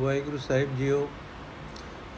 ਵਾਹਿਗੁਰੂ 0.00 0.38
ਸਾਹਿਬ 0.38 0.76
JIO, 0.76 1.06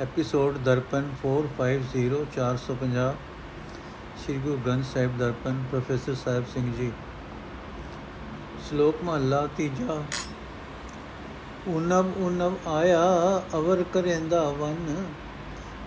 episode 0.00 0.58
Darpan 0.58 1.08
450 1.22 2.18
450 2.34 3.06
Sri 4.24 4.36
Guru 4.36 4.58
Granth 4.66 4.84
Sahib 4.84 5.16
Darpan, 5.18 5.62
professor 5.70 6.14
Sahib 6.14 6.44
Singh 6.54 6.72
ji. 6.72 6.90
ਸ਼ਲੋਕ 8.68 9.02
ਮਹਲਾ 9.04 9.46
ਤੀਜਾ 9.56 10.00
ਉਨਵ 11.68 12.12
ਉਨਵ 12.18 12.56
ਆਇਆ 12.68 13.02
ਅਵਰ 13.54 13.84
ਕਰੇਂਦਾ 13.94 14.42
ਵਨ, 14.52 15.04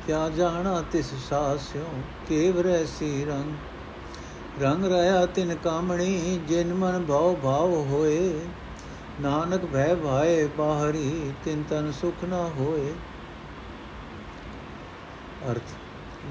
ਕਿਆ 0.08 0.28
ਜਾਣਾ 0.30 0.82
ਤਿਸ 0.92 1.14
ਸਾਸਿਓ 1.30 1.90
ਕੇਵ 2.30 2.60
ਰਹਿਸੀ 2.62 3.26
ਰੰਗ 3.26 4.62
ਰੰਗ 4.62 4.86
ਰਹਾ 4.86 5.26
ਤਿਨ 5.26 5.56
ਕਾਮਣੀ, 5.56 6.40
ਜਿਨ 6.48 6.74
ਮਨ 6.74 7.06
ਭਾਉ 7.06 7.36
ਭਾਵ 7.36 7.74
ਹੋਏ 7.92 8.32
ਨਾਨਕ 9.22 9.66
ਭੈ 9.66 9.96
ਭਾਏ 9.96 10.48
ਬਾਹਰੀ, 10.48 11.32
ਤਿਨ 11.46 11.64
ਤਨ 11.70 11.92
ਸੁਖ 11.92 12.24
ਨਾ 12.24 12.50
ਹੋਏ। 12.60 12.94
ਅਰਥ, 15.52 15.74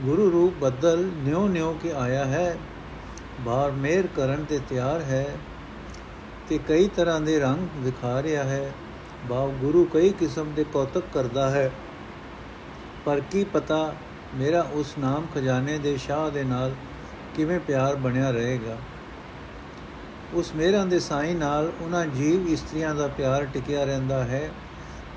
ਗੁਰੂ 0.04 0.30
ਰੂਪ 0.32 0.54
ਬਦਲ 0.60 1.10
ਨਿਉ 1.16 1.48
ਨਿਉ 1.48 1.78
ਕੇ 1.82 1.92
ਆਇਆ 1.92 2.24
ਹੈ। 2.24 2.56
ਬਾਹਰ 3.40 3.70
ਮੇਰ 3.70 4.06
ਕਰਨ 4.06 4.44
ਤੇ 4.44 4.60
ਤਿਆਰ 4.68 5.00
ਹੈ 5.00 5.36
ਤੇ 6.48 6.58
ਕਈ 6.58 6.88
ਤਰ੍ਹਾਂ 6.88 7.20
ਦੇ 7.20 7.38
ਰੰਗ 7.38 7.68
ਵਿਖਾ 7.76 8.22
ਰਿਹਾ 8.22 8.44
ਹੈ। 8.44 8.72
ਬਾਪ 9.28 9.50
ਗੁਰੂ 9.50 9.84
ਕਈ 9.84 10.10
ਕਿਸਮ 10.10 10.52
ਦੇ 10.52 10.64
ਕੌਤਕ 10.64 11.02
ਕਰਦਾ 11.14 11.50
ਹੈ। 11.50 11.70
ਪਰ 13.04 13.20
ਕੀ 13.20 13.44
ਪਤਾ 13.44 13.94
ਮੇਰਾ 14.34 14.66
ਉਸ 14.72 14.94
ਨਾਮ 14.98 15.26
ਖਜ਼ਾਨੇ 15.34 15.78
ਦੇ 15.78 15.96
ਸ਼ਾਹ 15.96 16.30
ਦੇ 16.30 16.44
ਨਾਲ 16.44 16.74
ਕਿਵੇਂ 17.34 17.60
ਪਿਆਰ 17.60 17.96
ਬਣਿਆ 17.96 18.30
ਰਹੇਗਾ। 18.30 18.76
ਉਸ 20.34 20.54
ਮੇਰਾਂ 20.54 20.86
ਦੇ 20.86 20.98
ਸਾਈ 21.00 21.34
ਨਾਲ 21.34 21.72
ਉਹਨਾਂ 21.80 22.06
ਜੀਵ 22.06 22.48
ਇਸਤਰੀਆਂ 22.48 22.94
ਦਾ 22.94 23.06
ਪਿਆਰ 23.08 23.44
ਟਿਕਿਆ 23.44 23.84
ਰਹਿੰਦਾ 23.84 24.24
ਹੈ, 24.24 24.50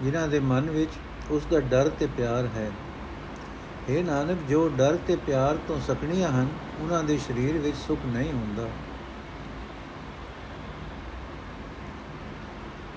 ਜਿਨ੍ਹਾਂ 0.04 0.28
ਦੇ 0.28 0.40
ਮਨ 0.40 0.70
ਵਿੱਚ 0.70 0.92
ਉਸ 1.32 1.46
ਦਾ 1.52 1.60
ਡਰ 1.60 1.90
ਤੇ 1.90 2.08
ਪਿਆਰ 2.18 2.46
ਹੈ। 2.46 2.72
ਇਹ 3.90 4.04
ਨਾਨਕ, 4.04 4.38
ਜੋ 4.50 4.68
ਡਰ 4.70 4.98
ਤੇ 5.08 5.16
ਪਿਆਰ 5.16 5.58
ਤੋਂ 5.68 5.80
ਸਕਣੀਆਂ 5.88 6.30
ਹਨ, 6.32 6.48
ਉਹਨਾਂ 6.82 7.04
ਦੇ 7.04 7.18
ਸਰੀਰ 7.18 7.58
ਵਿੱਚ 7.58 7.78
ਸੁਖ 7.78 8.00
ਨਹੀਂ 8.06 8.32
ਹੁੰਦਾ। 8.34 8.68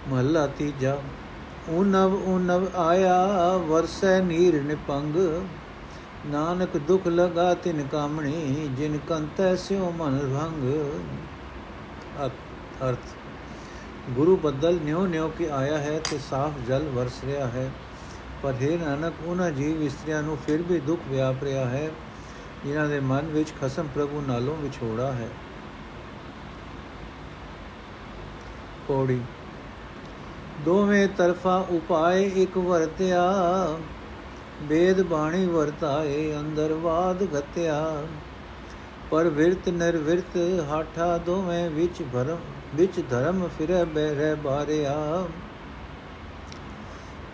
ਮਹੱਲਾ 0.08 0.46
ਤੀਜਾ 0.46 0.98
ਉਨਵ 1.68 2.14
ਉਨਵ 2.14 2.68
ਆਇਆ, 2.76 3.56
ਵਰਸੈ 3.56 4.20
ਨੀਰ 4.20 4.62
ਨਿਪੰਗ। 4.62 5.16
ਨਾਨਕ 6.26 6.76
ਦੁਖ 6.76 7.06
ਲਗਾ 7.06 7.54
ਤਿਨ 7.54 7.86
ਕਾਮਣੀ, 7.92 8.68
ਜਿਨ 8.76 8.98
ਕੰਤੈ 9.08 9.54
ਸਿਉ 9.56 9.90
ਮਨ 9.90 10.18
ਭੰਗ 10.18 10.72
ਅਰਥ 12.82 13.14
ਗੁਰੂ 14.10 14.36
ਬੱਦਲ 14.36 14.78
ਨਿਉ 14.82 15.06
ਨਿਉ 15.06 15.28
ਕੇ 15.28 15.50
ਆਇਆ 15.50 15.78
ਹੈ 15.78 16.00
ਤੇ 16.10 16.18
ਸਾਫ਼ 16.30 16.54
ਜਲ 16.68 16.82
ਵਰਸ 16.82 17.24
ਰਿਹਾ 17.24 17.46
ਹੈ। 17.46 17.70
ਪਰ 18.42 18.52
ਹੈ 18.52 18.78
ਨਾਨਕ, 18.78 19.14
ਉਹਨਾਂ 19.24 19.50
ਜੀਵ 19.50 19.82
ਇਸਤਰੀਆਂ 19.82 20.22
ਨੂੰ 20.22 20.36
ਫਿਰ 20.36 20.62
ਵੀ 20.62 20.80
ਦੁੱਖ 20.80 21.00
ਵਿਆਪ 21.08 21.42
ਰਿਹਾ 21.42 21.68
ਹੈ, 21.68 21.90
ਜਿਨ੍ਹਾਂ 22.64 22.88
ਦੇ 22.88 23.00
ਮਨ 23.00 23.26
ਵਿੱਚ 23.26 23.52
ਖਸਮ 23.60 23.88
ਪ੍ਰਭੂ 23.94 24.24
ਨਾਲੋਂ 24.28 24.56
ਵਿਛੋੜਾ 24.56 25.12
ਹੈ। 25.12 25.28
ਪੌੜੀ। 28.88 29.20
ਦੋਵੇਂ 30.60 31.08
ਤਰਫਾ 31.08 31.66
ਉਪਾਏ 31.70 32.24
ਇੱਕ 32.24 32.58
ਵਰਤਿਆ 32.58 33.22
ਵੇਦ 34.62 35.02
ਬਾਣੀ 35.02 35.46
ਵਰਤਾਏ, 35.46 36.36
ਅੰਦਰ 36.36 36.74
ਬਾਦ 36.74 37.22
ਘਤਿਆ। 37.38 38.02
ਪਰ 39.12 39.28
ਵਿਰਤ 39.28 39.68
ਨਿਰਵਿਰਤ 39.68 40.36
ਹਾਠਾ 40.70 41.18
ਦੋਵੇਂ 41.18 41.70
ਵਿੱਚ 41.70 42.02
ਭਰਮ, 42.12 42.36
ਵਿੱਚ 42.74 43.02
ਧਰਮ 43.10 43.48
ਫਿਰੈ 43.58 43.84
ਬਹਿ 43.84 44.34
ਬਾਰਿਆ। 44.34 45.24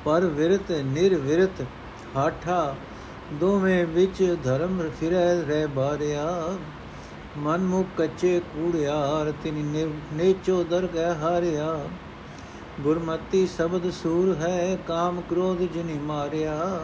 ਪਰ 0.04 0.20
ਵਿਰਤ 0.20 0.70
ਨਿਰਵਿਰਤ 0.70 1.64
ਹਾਠਾ 2.16 2.74
ਦੋਵੇਂ 3.32 3.86
ਵਿੱਚ 3.86 4.36
ਧਰਮ 4.44 4.90
ਫਿਰੈ 5.00 5.34
ਰਹਿ 5.34 5.66
ਬਾਰਿਆ। 5.66 6.54
ਮਨ 7.38 7.60
ਮੁਖ 7.60 7.86
ਕੱਚੇ 7.96 8.40
ਕੂੜਿਆਰ, 8.40 9.32
ਤਿਨ 9.42 9.88
ਨੇਚੋ 10.12 10.64
ਦਰਗਹਿ 10.64 11.14
ਹਾਰਿਆ। 11.14 11.84
ਗੁਰਮਤੀ 12.80 13.46
ਸ਼ਬਦ 13.46 13.90
ਸੂਰ 13.90 14.36
ਹੈ, 14.36 14.78
ਕਾਮ 14.88 15.20
ਕ੍ਰੋਧ 15.20 15.58
ਜਿਨਿ 15.58 15.94
ਮਾਰਿਆ। 15.94 16.82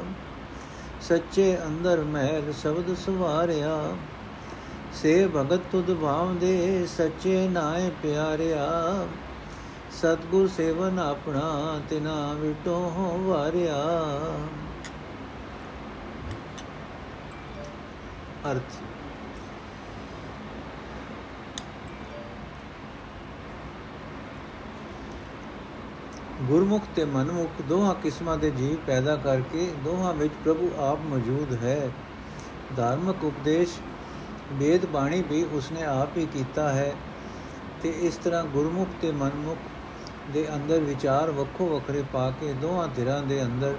ਸੱਚੇ 1.00 1.58
ਅੰਦਰ 1.66 2.00
ਮਹਿਲ 2.00 2.52
ਸ਼ਬਦ 2.62 2.96
ਸੁਵਾਰਿਆ। 2.96 3.96
ਸੇ 5.02 5.26
ਭਗਤ 5.36 5.60
ਤੁਧ 5.72 5.94
ਭਾਵ 5.94 6.38
ਦੇ 6.38 6.86
ਸੱਚੇ 6.86 7.48
ਨਾਏ 7.48 7.90
ਪਿਆਰਿਆ। 8.02 8.66
ਸਤਗੁਰ 9.92 10.48
ਸੇਵਨ 10.48 10.98
ਆਪਣਾ, 10.98 11.80
ਤਿਨਾ 11.90 12.32
ਵਿਟੋ 12.32 12.78
ਵਾਰਿਆ। 13.26 13.84
ਅਰਥ। 18.50 18.76
ਗੁਰਮੁਖ 26.42 26.82
ਤੇ 26.96 27.04
ਮਨਮੁਖ 27.04 27.62
ਦੋਹਾਂ 27.62 27.94
ਕਿਸਮਾਂ 27.94 28.38
ਦੇ 28.38 28.50
ਜੀਵ 28.50 28.76
ਪੈਦਾ 28.86 29.16
ਕਰਕੇ 29.16 29.72
ਦੋਹਾਂ 29.84 30.14
ਵਿੱਚ 30.14 30.34
ਪ੍ਰਭੂ 30.44 30.70
ਆਪ 30.78 30.98
ਮੌਜੂਦ 31.00 31.52
ਹੈ। 31.64 31.90
ਧਾਰਮਿਕ 32.76 33.24
ਉਪਦੇਸ਼ 33.24 33.70
ਵੇਦ 34.52 34.86
ਬਾਣੀ 34.86 35.22
ਵੀ 35.22 35.44
ਉਸਨੇ 35.52 35.84
ਆਪ 35.84 36.16
ਹੀ 36.16 36.26
ਕੀਤਾ 36.26 36.68
ਹੈ 36.72 36.92
ਤੇ 37.82 37.88
ਇਸ 37.88 38.16
ਤਰ੍ਹਾਂ 38.16 38.44
ਗੁਰਮੁਖ 38.44 38.88
ਤੇ 39.02 39.10
ਮਨਮੁਖ 39.12 39.58
ਦੇ 40.30 40.46
ਅੰਦਰ 40.54 40.80
ਵਿਚਾਰ 40.80 41.30
ਵੱਖੋ 41.30 41.66
ਵੱਖਰੇ 41.66 42.04
ਪਾ 42.12 42.30
ਕੇ 42.30 42.52
ਦੋਹਾਂ 42.52 42.88
ਧਿਰਾਂ 42.88 43.22
ਦੇ 43.22 43.42
ਅੰਦਰ 43.42 43.74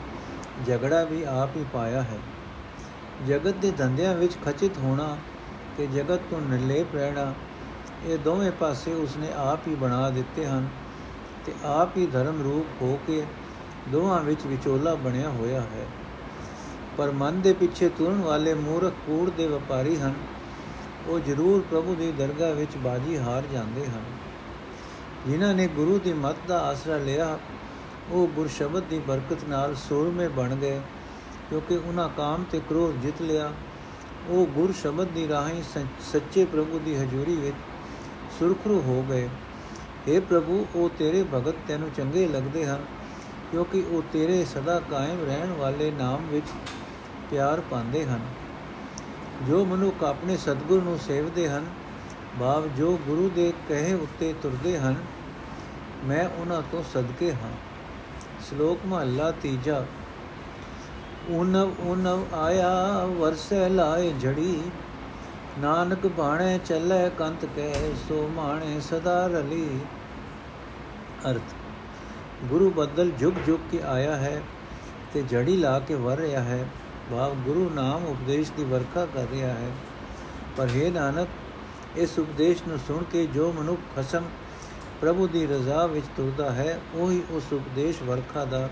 ਝਗੜਾ 0.68 1.04
ਵੀ 1.04 1.24
ਆਪ 1.24 1.56
ਹੀ 1.56 1.66
ਪਾਇਆ 1.74 2.02
ਹੈ। 2.02 2.18
ਜਗਤ 3.28 3.56
ਦੇ 3.56 3.72
ਧੰਦਿਆਂ 3.72 4.16
ਵਿੱਚ 4.16 4.34
ਖਚਿਤ 4.46 4.78
ਹੋਣਾ 4.78 5.18
ਤੇ 5.78 5.88
ਜਗਤ 5.88 6.20
ਤੋਂ 6.30 6.42
ਨਿਰਲੇਪ 6.42 6.96
ਰਹਿਣਾ, 6.96 7.34
ਇਹ 8.06 8.18
ਦੋਵੇਂ 8.18 8.52
ਪਾਸੇ 8.52 8.94
ਉਸਨੇ 8.94 9.28
ਆਪ 9.38 9.68
ਹੀ 9.68 9.75
ਬਣਾ 9.75 10.09
ਦਿੱਤੇ 10.09 10.46
ਹਨ 10.46 10.68
ਤੇ 11.46 11.54
ਆਪ 11.66 11.98
ਹੀ 11.98 12.06
ਧਰਮ 12.06 12.42
ਰੂਪ 12.44 12.81
ਹੋ 12.81 13.00
ਕੇ 13.08 13.24
ਦੋਹਾਂ 13.90 14.22
ਵਿੱਚ 14.22 14.46
ਵਿਚੋਲਾ 14.46 14.96
ਬਣਿਆ 14.96 15.30
ਹੋਇਆ 15.30 15.62
ਹੈ। 15.62 15.86
ਪਰ 16.98 17.12
ਮਨ 17.12 17.42
ਦੇ 17.42 17.54
ਪਿੱਛੇ 17.54 17.90
ਤੁਰਨ 17.90 18.22
ਵਾਲੇ 18.22 18.54
ਮੂਰਖ 18.54 18.94
ਕੂੜ 19.06 19.30
ਦੇ 19.30 19.48
ਵਪਾਰੀ 19.48 19.98
ਹਨ। 19.98 20.14
ਉਹ 21.08 21.20
ਜ਼ਰੂਰ 21.20 21.64
ਪ੍ਰਭੂ 21.72 21.96
ਦੀ 21.96 22.12
ਦਰਗਾਹ 22.12 22.54
ਵਿੱਚ 22.54 22.78
ਬਾਜੀ 22.78 23.18
ਹਾਰ 23.18 23.44
ਜਾਂਦੇ 23.54 23.86
ਹਨ। 23.86 24.04
ਜਿਨ੍ਹਾਂ 25.28 25.54
ਨੇ 25.54 25.68
ਗੁਰੂ 25.68 26.00
ਦੀ 26.00 26.14
ਮੱਤ 26.14 26.38
ਦਾ 26.48 26.60
ਆਸਰਾ 26.62 26.98
ਲਿਆ, 26.98 27.38
ਉਹ 28.12 28.28
ਗੁਰ 28.28 28.48
ਸ਼ਬਦ 28.48 28.84
ਦੀ 28.84 29.00
ਬਰਕਤ 29.00 29.44
ਨਾਲ 29.50 29.76
ਸੂਰਮੇ 29.76 30.28
ਬਣ 30.28 30.56
ਗਏ, 30.56 30.80
ਕਿਉਂਕਿ 31.50 31.78
ਉਹਨਾਂ 31.78 32.10
ਕਾਮ 32.10 32.44
ਤੇ 32.52 32.60
ਕ੍ਰੋਧ 32.70 33.02
ਜਿੱਤ 33.02 33.22
ਲਿਆ। 33.22 33.52
ਉਹ 34.30 34.46
ਗੁਰ 34.46 34.72
ਸ਼ਬਦ 34.72 35.08
ਦੀ 35.08 35.28
ਰਾਹੀਂ 35.28 35.64
ਸੱਚੇ 36.12 36.46
ਪ੍ਰਭੂ 36.46 36.80
ਦੀ 36.80 36.96
ਹਜ਼ੂਰੀ 36.96 37.36
ਵਿੱਚ 37.36 37.56
ਸੁਰਖਰੂ 38.40 38.80
ਹੋ 38.82 39.04
ਗਏ। 39.10 39.28
हे 40.08 40.22
ਪ੍ਰਭੂ, 40.22 40.66
ਉਹ 40.76 40.90
ਤੇਰੇ 40.98 41.24
ਭਗਤ 41.34 41.56
ਤੈਨੂੰ 41.68 41.90
ਚੰਗੇ 41.98 42.28
ਲੱਗਦੇ 42.28 42.66
ਹਨ, 42.66 42.86
ਕਿਉਂਕਿ 43.52 43.84
ਉਹ 43.92 44.02
ਤੇਰੇ 44.14 44.44
ਸਦਾ 44.46 44.80
ਕਾਇਮ 44.92 45.24
ਰਹਿਣ 45.26 45.52
ਵਾਲੇ 45.52 45.92
ਨਾਮ 45.92 46.28
ਵਿੱਚ 46.28 46.48
ਪਿਆਰ 47.32 47.62
ਪਾਉਂਦੇ 47.62 48.06
ਹਨ। 48.06 48.22
ਜੋ 49.44 49.66
ਮਨੁੱਖ 49.66 50.03
ਆਪਣੇ 50.03 50.38
ਸਤਿਗੁਰ 50.38 50.84
ਨੂੰ 50.84 50.97
ਸੇਵਦੇ 51.00 51.50
ਹਨ, 51.50 51.66
ਭਾਵ 52.40 52.68
ਜੋ 52.68 53.00
ਗੁਰੂ 53.07 53.29
ਦੇ 53.35 53.53
ਕਹੇ 53.69 53.94
ਉੱਤੇ 53.94 54.34
ਤੁਰਦੇ 54.41 54.78
ਹਨ, 54.79 54.96
ਮੈਂ 56.06 56.28
ਉਹਨਾਂ 56.38 56.62
ਤੋਂ 56.72 56.84
ਸਦਕੇ 56.94 57.34
ਹਾਂ। 57.34 57.51
ਸ਼ਲੋਕ 58.50 58.79
ਮਹਲਾ 58.85 59.31
ਤੀਜਾ। 59.31 59.85
ਉਨਵ 61.29 61.72
ਉਨਵ 61.79 62.35
ਆਇਆ 62.35 63.06
ਵਰਸੇ 63.06 63.69
ਲਾਏ 63.69 64.13
ਝੜੀ 64.22 64.62
ਨਾਨਕ 65.59 66.07
ਬਾਣੇ 66.07 66.59
ਚੱਲੇ 66.66 67.09
ਕੰਤ 67.18 67.45
ਕੈ, 67.56 67.74
ਸੋ 68.09 68.29
ਮਾਣੇ 68.35 68.79
ਸਦਾ 68.79 69.28
ਰਲੀ। 69.28 69.79
ਅਰਥ, 71.31 71.53
ਗੁਰੂ 72.44 72.69
ਬਦਲ 72.69 73.12
ਜੁਗ 73.12 73.34
ਜੁਗ 73.45 73.59
ਕੇ 73.72 73.81
ਆਇਆ 73.81 74.16
ਹੈ 74.16 74.41
ਤੇ 75.13 75.21
ਜੜੀ 75.21 75.57
ਲਾ 75.57 75.80
ਕੇ 75.80 75.95
ਵਰ 75.95 76.18
ਰਿਹਾ 76.18 76.44
ਹੈ। 76.44 76.65
ਭਾਵ 77.12 77.34
ਗੁਰੂ 77.36 77.69
ਨਾਮ 77.69 78.06
ਉਪਦੇਸ਼ 78.06 78.52
ਦੀ 78.52 78.63
ਵਰਖਾ 78.63 79.06
ਕਰ 79.06 79.25
ਰਿਹਾ 79.31 79.50
ਹੈ। 79.50 79.72
ਪਰ 80.57 80.68
हे 80.68 80.92
ਨਾਨਕ, 80.92 81.28
ਇਸ 81.96 82.18
ਉਪਦੇਸ਼ 82.19 82.63
ਨੂੰ 82.68 82.80
ਸੁਣ 82.88 83.04
ਕੇ 83.04 83.25
ਜੋ 83.25 83.52
ਮਨੁੱਖ 83.52 83.81
ਖਸਮ 83.96 84.24
ਪ੍ਰਭੂ 85.02 85.28
ਦੀ 85.28 85.46
ਰਜ਼ਾ 85.48 85.86
ਵਿੱਚ 85.86 86.06
ਤੁਰਦਾ 86.18 86.52
ਹੈ, 86.52 86.80
ਉਹੀ 86.94 87.22
ਉਸ 87.31 87.54
ਉਪਦੇਸ਼ 87.54 88.02
ਵਰਖਾ 88.04 88.46
ਦਾ 88.46 88.69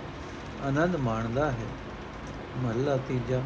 ਆਨੰਦ 0.64 0.96
ਮਾਣਦਾ 0.96 1.52
ਹੈ। 1.52 1.72
ਮਹਲਾ 2.58 2.98
ਤੀਜਾ, 2.98 3.42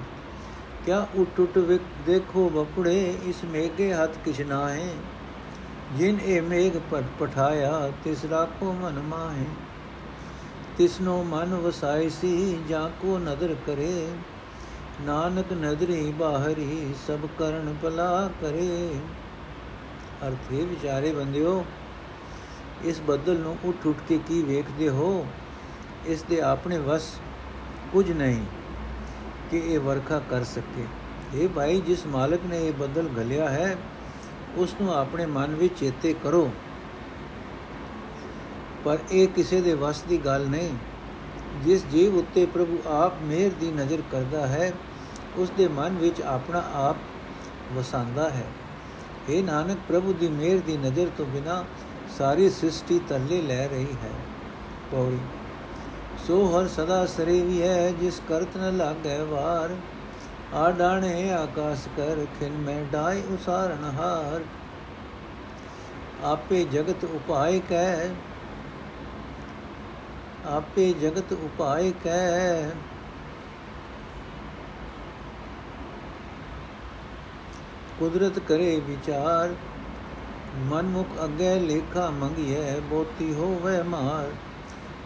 ਕਿਆ 0.85 1.07
ਉਟ 1.15 1.39
ਉਟ 1.39 1.57
ਵਿਕ 1.57 1.81
ਦੇਖੋ 2.05 2.49
ਬਪੜੇ 2.49 3.17
ਇਸ 3.23 3.43
ਮੇਗੇ 3.45 3.93
ਹੱਥ 3.93 4.17
ਕਿਛ 4.25 4.41
ਨਾ 4.41 4.69
ਹੈ 4.69 4.93
ਜਿਨ 5.97 6.19
ਇਹ 6.25 6.41
ਮੇਗ 6.41 6.77
ਪਟ 6.91 7.03
ਪਠਾਇਆ, 7.19 7.91
ਤਿਸ 8.03 8.25
ਰਾਖੋ 8.25 8.73
ਮਨ 8.73 9.01
ਮਾਹੇ। 9.01 9.45
ਤਿਸਨੋ 10.77 11.23
ਮਨ 11.23 11.55
ਵਸਾਈ 11.55 12.09
ਸੀ, 12.09 12.57
ਜਾਂ 12.69 12.89
ਕੋ 13.01 13.17
ਨਦਰ 13.19 13.55
ਕਰੇ। 13.67 14.07
ਨਾਨਕ 15.01 15.53
ਨਦਰੀ 15.53 16.11
ਬਾਹਰੀ 16.11 16.95
ਸਭ 17.07 17.19
ਕਰਨ 17.39 17.75
ਭਲਾ 17.81 18.29
ਕਰੇ। 18.41 18.95
ਅਰਥੇ 20.27 20.65
ਵਿਚਾਰੇ 20.65 21.11
ਬੰਦਿਓ, 21.11 21.65
ਇਸ 22.83 23.01
ਬੱਦਲ 23.01 23.37
ਨੂੰ 23.37 23.57
ਉੱਠ 23.63 23.87
ਉੱਠ 23.87 23.97
ਕੇ 24.07 24.19
ਕੀ 24.27 24.41
ਵੇਖਦੇ 24.41 24.89
ਹੋ? 24.89 25.27
ਇਸ 26.05 26.23
ਦੇ 26.23 26.41
ਆਪਣੇ 26.41 26.77
ਵਸ 26.77 27.15
ਕੁਝ 27.93 28.11
ਨਹੀਂ 28.11 28.45
ਕਿ 29.51 29.57
ਇਹ 29.57 29.79
ਵਰਖਾ 29.79 30.21
ਕਰ 30.29 30.43
ਸਕੇ। 30.43 30.85
ਇਹ 31.33 31.49
ਭਾਈ, 31.49 31.81
ਜਿਸ 31.81 32.05
ਮਾਲਕ 32.05 32.39
ਨੇ 32.45 32.67
ਇਹ 32.67 32.73
ਬਦਲ 32.73 33.09
ਘਲਿਆ 33.19 33.49
ਹੈ, 33.49 33.77
ਉਸ 34.55 34.75
ਨੂੰ 34.81 34.95
ਆਪਣੇ 34.95 35.25
ਮਨ 35.25 35.55
ਵਿੱਚ 35.55 35.79
ਚੇਤੇ 35.79 36.15
ਕਰੋ। 36.23 36.51
ਪਰ 38.85 38.97
ਇਹ 39.11 39.27
ਕਿਸੇ 39.27 39.61
ਦੇ 39.61 39.73
ਵਸ 39.73 40.01
ਦੀ 40.01 40.17
ਗੱਲ 40.17 40.47
ਨਹੀਂ। 40.47 40.69
ਜਿਸ 41.63 41.85
ਜੀਵ 41.85 42.15
ਉੱਤੇ 42.15 42.45
ਪ੍ਰਭੂ 42.45 42.79
ਆਪ 42.87 43.13
ਮਿਹਰ 43.21 43.51
ਦੀ 43.59 43.71
ਨਜ਼ਰ 43.71 43.97
ਕਰਦਾ 44.11 44.47
ਹੈ 44.47 44.73
ਉਸ 45.37 45.49
ਦੇ 45.49 45.67
ਮਨ 45.67 45.97
ਵਿੱਚ 45.97 46.21
ਆਪਣਾ 46.21 46.63
ਆਪ 46.73 46.95
ਵਸਾਂਦਾ 47.73 48.29
ਹੈ। 48.29 48.45
ਇਹ 49.29 49.43
ਨਾਨਕ, 49.43 49.77
ਪ੍ਰਭੂ 49.87 50.13
ਦੀ 50.13 50.27
ਮਿਹਰ 50.27 50.59
ਦੀ 50.59 50.77
ਨਜ਼ਰ 50.77 51.07
ਤੋਂ 51.17 51.25
ਬਿਨਾ 51.25 51.63
ਸਾਰੀ 52.17 52.49
ਸ੍ਰਿਸ਼ਟੀ 52.49 52.99
ਤੱਲੇ 53.09 53.41
ਲੈ 53.41 53.67
ਰਹੀ 53.67 53.95
ਹੈ। 54.03 54.11
ਪੌੜੀ, 54.91 55.19
ਸੋ 56.27 56.37
ਹਰ 56.47 56.67
ਸਦਾ 56.67 57.05
ਸਰੇ 57.05 57.41
ਵੀ 57.41 57.61
ਹੈ, 57.61 57.91
ਜਿਸ 57.91 58.21
ਕਰਤ 58.29 58.57
ਨ 58.57 58.77
ਲਾਗੈ 58.77 59.17
ਵਾਰ। 59.23 59.75
ਆ 60.53 60.71
ਡਾਣੇ 60.71 61.31
ਆਕਾਸ 61.31 61.87
ਕਰ, 61.97 62.25
ਖਿਨ 62.39 62.51
ਮੈਂ 62.51 62.83
ਡਾਈ 62.91 63.21
ਉਸਾਰਨ 63.29 63.83
ਹਾਰ। 63.97 64.41
ਆਪੇ 66.23 66.63
ਜਗਤ 66.63 67.03
ਉਪਾਇ 67.03 67.59
ਕੈ, 67.59 68.09
ਆਪੇ 70.47 70.91
ਜਗਤ 70.93 71.33
ਉਪਾਇ 71.33 71.91
ਕੈ। 72.03 72.69
ਕੁਦਰਤ 77.99 78.39
ਕਰੇ 78.39 78.79
ਵਿਚਾਰ, 78.79 79.53
ਮਨਮੁਖ 80.57 81.07
ਅਗੇ 81.25 81.59
ਲੇਖਾ 81.59 82.09
ਮੰਗਿਐ, 82.09 82.79
ਬੋਤੀ 82.79 83.33
ਹੋਵੇ 83.33 83.81
ਮਾਰ। 83.83 84.31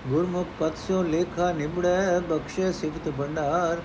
ਗੁਰਮੁਖ 0.07 0.47
ਪਤ 0.59 0.77
ਸਿਓ 0.77 1.03
ਲੇਖਾ 1.03 1.51
ਨਿਬੜੈ 1.51 2.19
ਬਖਸ਼ੇ 2.19 2.71
ਸਿਫਤ 2.71 3.09
ਭੰਡਾਰ। 3.17 3.81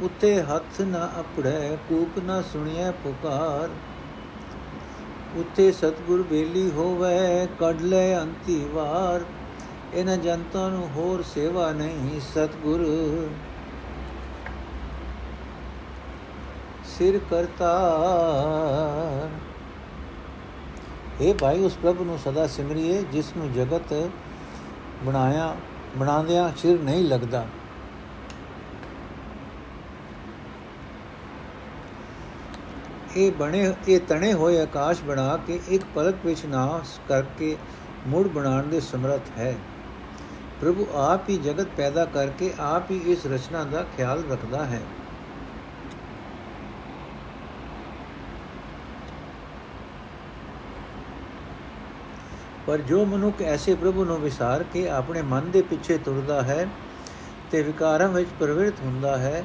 ਉਤੇ 0.00 0.42
ਹੱਥ 0.42 0.80
ਨਾ 0.80 1.10
ਅਪੜੈ 1.20 1.76
ਕੂਕ 1.88 2.18
ਨਾ 2.24 2.42
ਸੁਣਿਐ 2.42 2.90
ਪੁਕਾਰ। 2.90 3.70
ਉਤੇ 5.36 5.72
ਸਤਗੁਰ 5.72 6.22
ਬੇਲੀ 6.22 6.70
ਹੋਵੇ, 6.70 7.48
ਕੱਢ 7.60 7.80
ਲੈ 7.80 8.20
ਅੰਤੀ 8.20 8.64
ਵਾਰ। 8.72 9.24
ਇਹਨਾਂ 9.94 10.16
ਜਨਤਾ 10.16 10.68
ਨੂੰ 10.68 10.88
ਹੋਰ 10.96 11.22
ਸੇਵਾ 11.22 11.70
ਨਹੀਂ, 11.72 12.20
ਸਤਗੁਰ। 12.20 12.80
ਸਿਰ 16.98 17.18
ਕਰਤਾ। 17.30 17.70
ਇਹ 21.20 21.34
ਭਾਈ, 21.34 21.64
ਉਸ 21.64 21.76
ਪ੍ਰਭ 21.82 22.02
ਨੂੰ 22.02 22.18
ਸਦਾ 22.18 22.46
ਸਿਮਰਿਏ, 22.46 23.02
ਜਿਸ 23.02 23.32
ਨੂੰ 23.36 23.52
ਜਗਤ 23.52 24.10
ਬਣਾਇਆ, 25.04 25.56
ਬਣਾਉਂਦਿਆਂ 25.96 26.52
ਸਿਰ 26.56 26.80
ਨਹੀਂ 26.80 27.04
ਲੱਗਦਾ। 27.04 27.46
ਇਹ 33.16 33.32
ਬਣੇ, 33.32 33.74
ਇਹ 33.88 34.00
ਤਣੇ 34.00 34.32
ਹੋਏ 34.32 34.60
ਆਕਾਸ਼ 34.60 35.02
ਬਣਾ 35.02 35.36
ਕੇ, 35.36 35.60
ਇੱਕ 35.68 35.84
ਪਲਕ 35.94 36.14
ਵਿੱਚ 36.24 36.46
ਨਾਸ 36.46 37.00
ਕਰਕੇ 37.08 37.56
ਮੁੜ 38.06 38.28
ਬਣਾਉਣ 38.28 38.62
ਦੇ 38.62 38.80
ਸਮਰੱਥ 38.80 39.38
ਹੈ। 39.38 39.54
ਪ੍ਰਭੂ 40.60 40.86
ਆਪ 40.94 41.28
ਹੀ 41.28 41.36
ਜਗਤ 41.38 41.66
ਪੈਦਾ 41.76 42.04
ਕਰਕੇ 42.04 42.52
ਆਪ 42.60 42.90
ਹੀ 42.90 42.96
ਇਸ 43.06 43.26
ਰਚਨਾ 43.26 43.64
ਦਾ 43.64 43.84
ਖਿਆਲ 43.96 44.22
ਰੱਖਦਾ 44.30 44.64
ਹੈ। 44.64 44.80
ਪਰ 52.66 52.78
ਜੋ 52.78 53.04
ਮਨੁੱਖ 53.04 53.42
ਐਸੇ 53.42 53.74
ਪ੍ਰਭੂ 53.74 54.04
ਨੂੰ 54.04 54.20
ਵਿਸਾਰ 54.20 54.62
ਕੇ 54.62 54.88
ਆਪਣੇ 54.88 55.22
ਮਨ 55.22 55.50
ਦੇ 55.50 55.62
ਪਿੱਛੇ 55.62 55.98
ਤੁਰਦਾ 55.98 56.42
ਹੈ 56.42 56.68
ਤੇ 57.50 57.62
ਵਿਕਾਰਾਂ 57.62 58.08
ਵਿੱਚ 58.08 58.28
ਪ੍ਰਵਿਰਤ 58.40 58.74
ਹੁੰਦਾ 58.80 59.18
ਹੈ, 59.18 59.44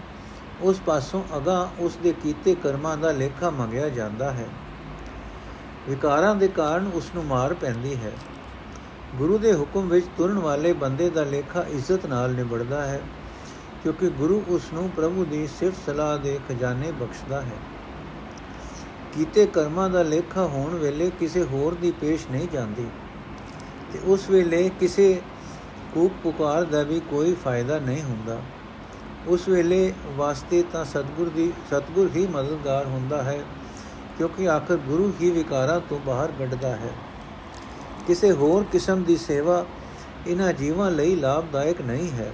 ਉਸ 0.61 0.79
ਪਾਸੋਂ 0.85 1.23
ਅਗਾ 1.37 1.69
ਉਸ 1.79 1.95
ਦੇ 2.03 2.13
ਕੀਤੇ 2.23 2.55
ਕਰਮਾਂ 2.55 2.97
ਦਾ 2.97 3.11
ਲੇਖਾ 3.11 3.49
ਮੰਗਿਆ 3.49 3.89
ਜਾਂਦਾ 3.89 4.31
ਹੈ। 4.31 4.47
ਵਿਕਾਰਾਂ 5.89 6.35
ਦੇ 6.35 6.47
ਕਾਰਨ 6.47 6.91
ਉਸ 6.93 7.11
ਨੂੰ 7.15 7.25
ਮਾਰ 7.25 7.53
ਪੈਂਦੀ 7.53 7.95
ਹੈ। 7.95 8.11
ਗੁਰੂ 9.15 9.37
ਦੇ 9.37 9.53
ਹੁਕਮ 9.53 9.87
ਵਿੱਚ 9.87 10.05
ਤੁਰਨ 10.17 10.39
ਵਾਲੇ 10.39 10.73
ਬੰਦੇ 10.73 11.09
ਦਾ 11.09 11.23
ਲੇਖਾ 11.23 11.65
ਇੱਜ਼ਤ 11.69 12.05
ਨਾਲ 12.05 12.33
ਨਿਬੜਦਾ 12.33 12.81
ਹੈ, 12.87 13.01
ਕਿਉਂਕਿ 13.83 14.09
ਗੁਰੂ 14.09 14.43
ਉਸ 14.47 14.61
ਨੂੰ 14.73 14.89
ਪ੍ਰਭੂ 14.89 15.25
ਦੀ 15.25 15.47
ਸਿਫਤ 15.47 15.77
ਸਲਾਹ 15.85 16.17
ਦੇ 16.17 16.39
ਖਜ਼ਾਨੇ 16.49 16.91
ਬਖਸ਼ਦਾ 16.91 17.41
ਹੈ। 17.41 17.57
ਕੀਤੇ 19.13 19.45
ਕਰਮਾਂ 19.45 19.89
ਦਾ 19.89 20.03
ਲੇਖਾ 20.03 20.41
ਹੋਣ 20.41 20.75
ਵੇਲੇ 20.75 21.11
ਕਿਸੇ 21.19 21.43
ਹੋਰ 21.43 21.73
ਦੀ 21.73 21.91
ਪੇਸ਼ 21.91 22.27
ਨਹੀਂ 22.31 22.47
ਜਾਂਦੀ। 22.53 22.87
ਤੇ 23.93 23.99
ਉਸ 24.05 24.29
ਵੇਲੇ 24.29 24.71
ਕਿਸੇ 24.79 25.21
ਕੂਕ 25.93 26.11
ਪੁਕਾਰ 26.23 26.63
ਦਾ 26.63 26.83
ਵੀ 26.83 26.99
ਕੋਈ 26.99 27.33
ਫਾਇਦਾ 27.33 27.79
ਨਹੀਂ 27.79 28.03
ਹੁੰਦਾ। 28.03 28.41
ਉਸ 29.27 29.47
ਵੇਲੇ 29.47 29.93
ਵਾਸਤੇ 30.15 30.63
ਤਾਂ 30.73 30.85
ਸਤਗੁਰ 30.85 31.29
ਦੀ, 31.29 31.53
ਸਤਗੁਰ 31.67 32.09
ਹੀ 32.15 32.27
ਮਦਦਗਾਰ 32.27 32.85
ਹੁੰਦਾ 32.85 33.23
ਹੈ, 33.23 33.43
ਕਿਉਂਕਿ 34.17 34.49
ਆਖਰ 34.49 34.77
ਗੁਰੂ 34.77 35.13
ਹੀ 35.21 35.31
ਵਿਕਾਰਾਂ 35.31 35.79
ਤੋਂ 35.79 35.99
ਬਾਹਰ 35.99 36.31
ਕੱਢਦਾ 36.39 36.69
ਹੈ। 36.69 36.91
ਕਿਸੇ 38.07 38.31
ਹੋਰ 38.31 38.63
ਕਿਸਮ 38.71 39.03
ਦੀ 39.03 39.17
ਸੇਵਾ 39.17 39.65
ਇਹਨਾਂ 40.27 40.53
ਜੀਵਾਂ 40.53 40.91
ਲਈ 40.91 41.15
ਲਾਭਦਾਇਕ 41.15 41.81
ਨਹੀਂ 41.81 42.11
ਹੈ। 42.11 42.33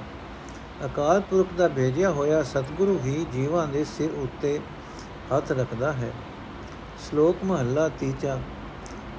ਅਕਾਲ 0.85 1.21
ਪੁਰਖ 1.21 1.47
ਦਾ 1.57 1.67
ਭੇਜਿਆ 1.67 2.11
ਹੋਇਆ 2.11 2.43
ਸਤਗੁਰੂ 2.43 2.99
ਹੀ 3.05 3.25
ਜੀਵਾਂ 3.33 3.67
ਦੇ 3.67 3.83
ਸਿਰ 3.83 4.09
ਉੱਤੇ 4.11 4.59
ਹੱਥ 5.35 5.51
ਰੱਖਦਾ 5.51 5.93
ਹੈ। 5.93 6.11
ਸ਼ਲੋਕ 7.09 7.35
ਮਹੱਲਾ 7.43 7.89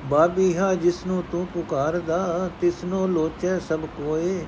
ਤੀਜਾ 0.07 0.17
ਬਾਬੀਹਾ 0.17 0.75
ਜਿਸਨੂੰ 0.75 1.25
ਤੂੰ 1.33 1.47
ਪੁਕਾਰਦਾ, 1.47 2.51
ਤਿਸਨੋ 2.61 3.07
ਲੋਚੈ 3.07 3.59
ਸਭ 3.59 3.81
ਕੋਏ। 3.81 4.45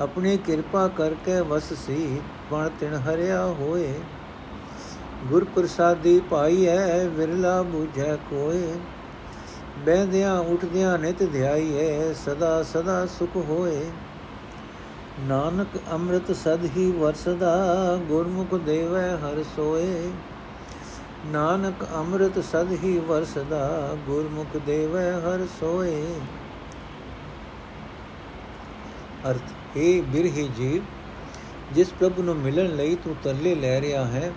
ਆਪਣੀ 0.00 0.36
ਕਿਰਪਾ 0.36 0.88
ਕਰਕੇ 0.88 1.40
ਵਸ 1.40 1.72
ਸੀ, 1.72 2.20
ਪਣ 2.50 2.68
ਤਿਣ 2.80 2.94
ਹਰਿਆ 2.94 3.46
ਹੋਏ। 3.46 3.94
ਗੁਰ 5.26 5.44
ਪ੍ਰਸਾਦੀ 5.44 6.20
ਪਾਈ 6.30 6.66
ਹੈ 6.66 7.08
ਵਿਰਲਾ 7.08 7.60
부ਝੈ 7.60 8.16
ਕੋਏ। 8.16 8.72
ਬੈੰਦਿਆਂ 9.78 10.40
ਉਠਦਿਆਂ 10.40 10.98
ਨਿਤ 10.98 11.22
ਧਿਆਈਏ 11.22 12.14
ਸਦਾ 12.14 12.62
ਸਦਾ 12.62 13.06
ਸੁਖ 13.06 13.36
ਹੋਏ। 13.36 13.86
ਨਾਨਕ 15.20 15.78
ਅੰਮ੍ਰਿਤ 15.92 16.36
ਸਦ 16.36 16.64
ਹੀ 16.76 16.90
ਵਰਸਦਾ, 16.92 17.98
ਗੁਰਮੁਖ 18.08 18.54
ਦੇਵੈ 18.54 19.16
ਹਰ 19.16 19.42
ਸੋਏ। 19.56 20.10
ਨਾਨਕ 21.26 21.86
ਅੰਮ੍ਰਿਤ 21.94 22.38
ਸਦ 22.44 22.72
ਹੀ 22.84 22.98
ਵਰਸਦਾ, 22.98 23.96
ਗੁਰਮੁਖ 24.06 24.56
ਦੇਵੈ 24.56 25.12
ਹਰ 25.12 25.46
ਸੋਏ। 25.60 26.14
ਅਰਥ 29.30 29.50
हे 29.76 30.02
ਬਿਰਹੀ 30.02 30.48
ਜੀਵ, 30.56 30.82
ਜਿਸ 31.74 31.92
ਪ੍ਰਭੂ 32.00 32.22
ਨੂੰ 32.22 32.36
ਮਿਲਣ 32.36 32.76
ਲਈ 32.76 32.94
ਤੂੰ 32.94 33.16
ਤਰਲੇ 33.22 33.54
ਲੈ 33.54 33.80
ਰਿਹਾ 33.80 34.04
ਹੈ, 34.04 34.32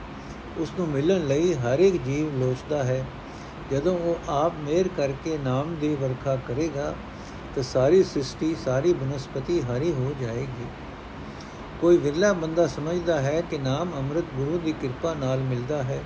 ਉਸ 0.58 0.72
ਨੂੰ 0.80 0.88
ਮਿਲਣ 0.88 1.28
ਲਈ 1.28 1.54
ਹਰ 1.54 1.80
ਇੱਕ 1.80 2.04
ਜੀਵ 2.04 2.40
ਲੋਚਦਾ 2.40 2.84
ਹੈ। 2.84 3.06
ਜਦੋਂ 3.72 3.98
ਉਹ 4.00 4.32
ਆਪ 4.32 4.54
ਮੇਰ 4.60 4.88
ਕਰਕੇ 4.88 5.38
ਨਾਮ 5.38 5.76
ਦੀ 5.76 5.96
ਵਰਖਾ 5.96 6.36
ਕਰੇਗਾ, 6.36 6.96
ਤਾਂ 7.56 7.64
ਸਾਰੀ 7.64 8.04
ਸ੍ਰਿਸ਼ਟੀ, 8.04 8.56
ਸਾਰੀ 8.66 8.94
ਬਨਸਪਤੀ 8.94 9.62
ਹਰੀ 9.62 9.92
ਹੋ 9.92 10.14
ਜਾਏਗੀ। 10.22 10.66
ਕੋਈ 11.82 11.98
ਵਿਰਲਾ 11.98 12.34
ਬੰਦਾ 12.34 12.68
ਸਮਝਦਾ 12.68 13.22
ਹੈ 13.22 13.42
ਕਿ 13.42 13.58
ਨਾਮ 13.58 13.92
ਅੰਮ੍ਰਿਤ 13.98 14.26
ਗੁਰੂ 14.36 14.58
ਦੀ 14.58 14.72
ਕਿਰਪਾ 14.72 15.14
ਨਾਲ 15.14 15.40
ਮਿਲਦਾ 15.40 15.84
ਹੈ। 15.84 16.04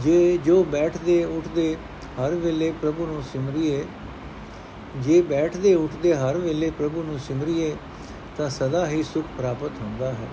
ਜੇ 0.00 0.38
ਜੋ 0.38 0.64
ਬੈਠਦੇ 0.64 1.24
ਉੱਠਦੇ 1.24 1.76
ਹਰ 2.20 2.34
ਵੇਲੇ 2.34 2.72
ਪ੍ਰਭੂ 2.82 3.06
ਨੂੰ 3.06 3.22
ਸਿਮਰਿਏ, 3.22 3.84
ਜੇ 5.00 5.22
ਬੈਠਦੇ 5.22 5.74
ਉੱਠਦੇ 5.74 6.14
ਹਰ 6.14 6.38
ਵੇਲੇ 6.38 6.70
ਪ੍ਰਭੂ 6.70 7.02
ਨੂੰ 7.02 7.18
ਸਿਮਰਿਏ, 7.18 7.76
ਤਾਂ 8.36 8.50
ਸਦਾ 8.50 8.86
ਹੀ 8.86 9.02
ਸੁਖ 9.02 9.24
ਪ੍ਰਾਪਤ 9.38 9.70
ਹੁੰਦਾ 9.80 10.12
ਹੈ। 10.12 10.28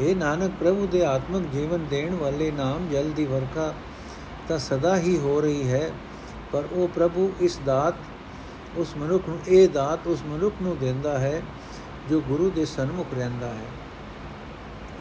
ਇਹ 0.00 0.16
ਨਾਨਕ, 0.16 0.52
ਪ੍ਰਭੂ 0.60 0.86
ਦੇ 0.86 1.04
ਆਤਮਿਕ 1.04 1.42
ਜੀਵਨ 1.52 1.86
ਦੇਣ 1.90 2.14
ਵਾਲੇ 2.14 2.50
ਨਾਮ 2.50 2.88
ਜਲ 2.88 3.10
ਦੀ 3.10 3.24
ਵਰਖਾ 3.24 3.74
ਤਾਂ 4.48 4.58
ਸਦਾ 4.58 4.96
ਹੀ 4.96 5.18
ਹੋ 5.18 5.40
ਰਹੀ 5.40 5.68
ਹੈ, 5.68 5.90
ਪਰ 6.52 6.62
ਉਹ 6.72 6.88
ਪ੍ਰਭੂ 6.88 7.32
ਇਸ 7.40 7.58
ਦਾਤ, 7.66 7.94
ਉਸ 8.76 8.96
ਮਨੁੱਖ 8.96 9.28
ਨੂੰ, 9.28 9.38
ਇਹ 9.48 9.68
ਦਾਤ 9.68 10.06
ਉਸ 10.06 10.22
ਮਨੁੱਖ 10.26 10.54
ਨੂੰ 10.62 10.78
ਦਿੰਦਾ 10.78 11.18
ਹੈ 11.18 11.42
ਜੋ 12.10 12.20
ਗੁਰੂ 12.20 12.50
ਦੇ 12.50 12.64
ਸਨਮੁਖ 12.64 13.06
ਰਹਿੰਦਾ 13.14 13.46
ਹੈ। 13.46 13.66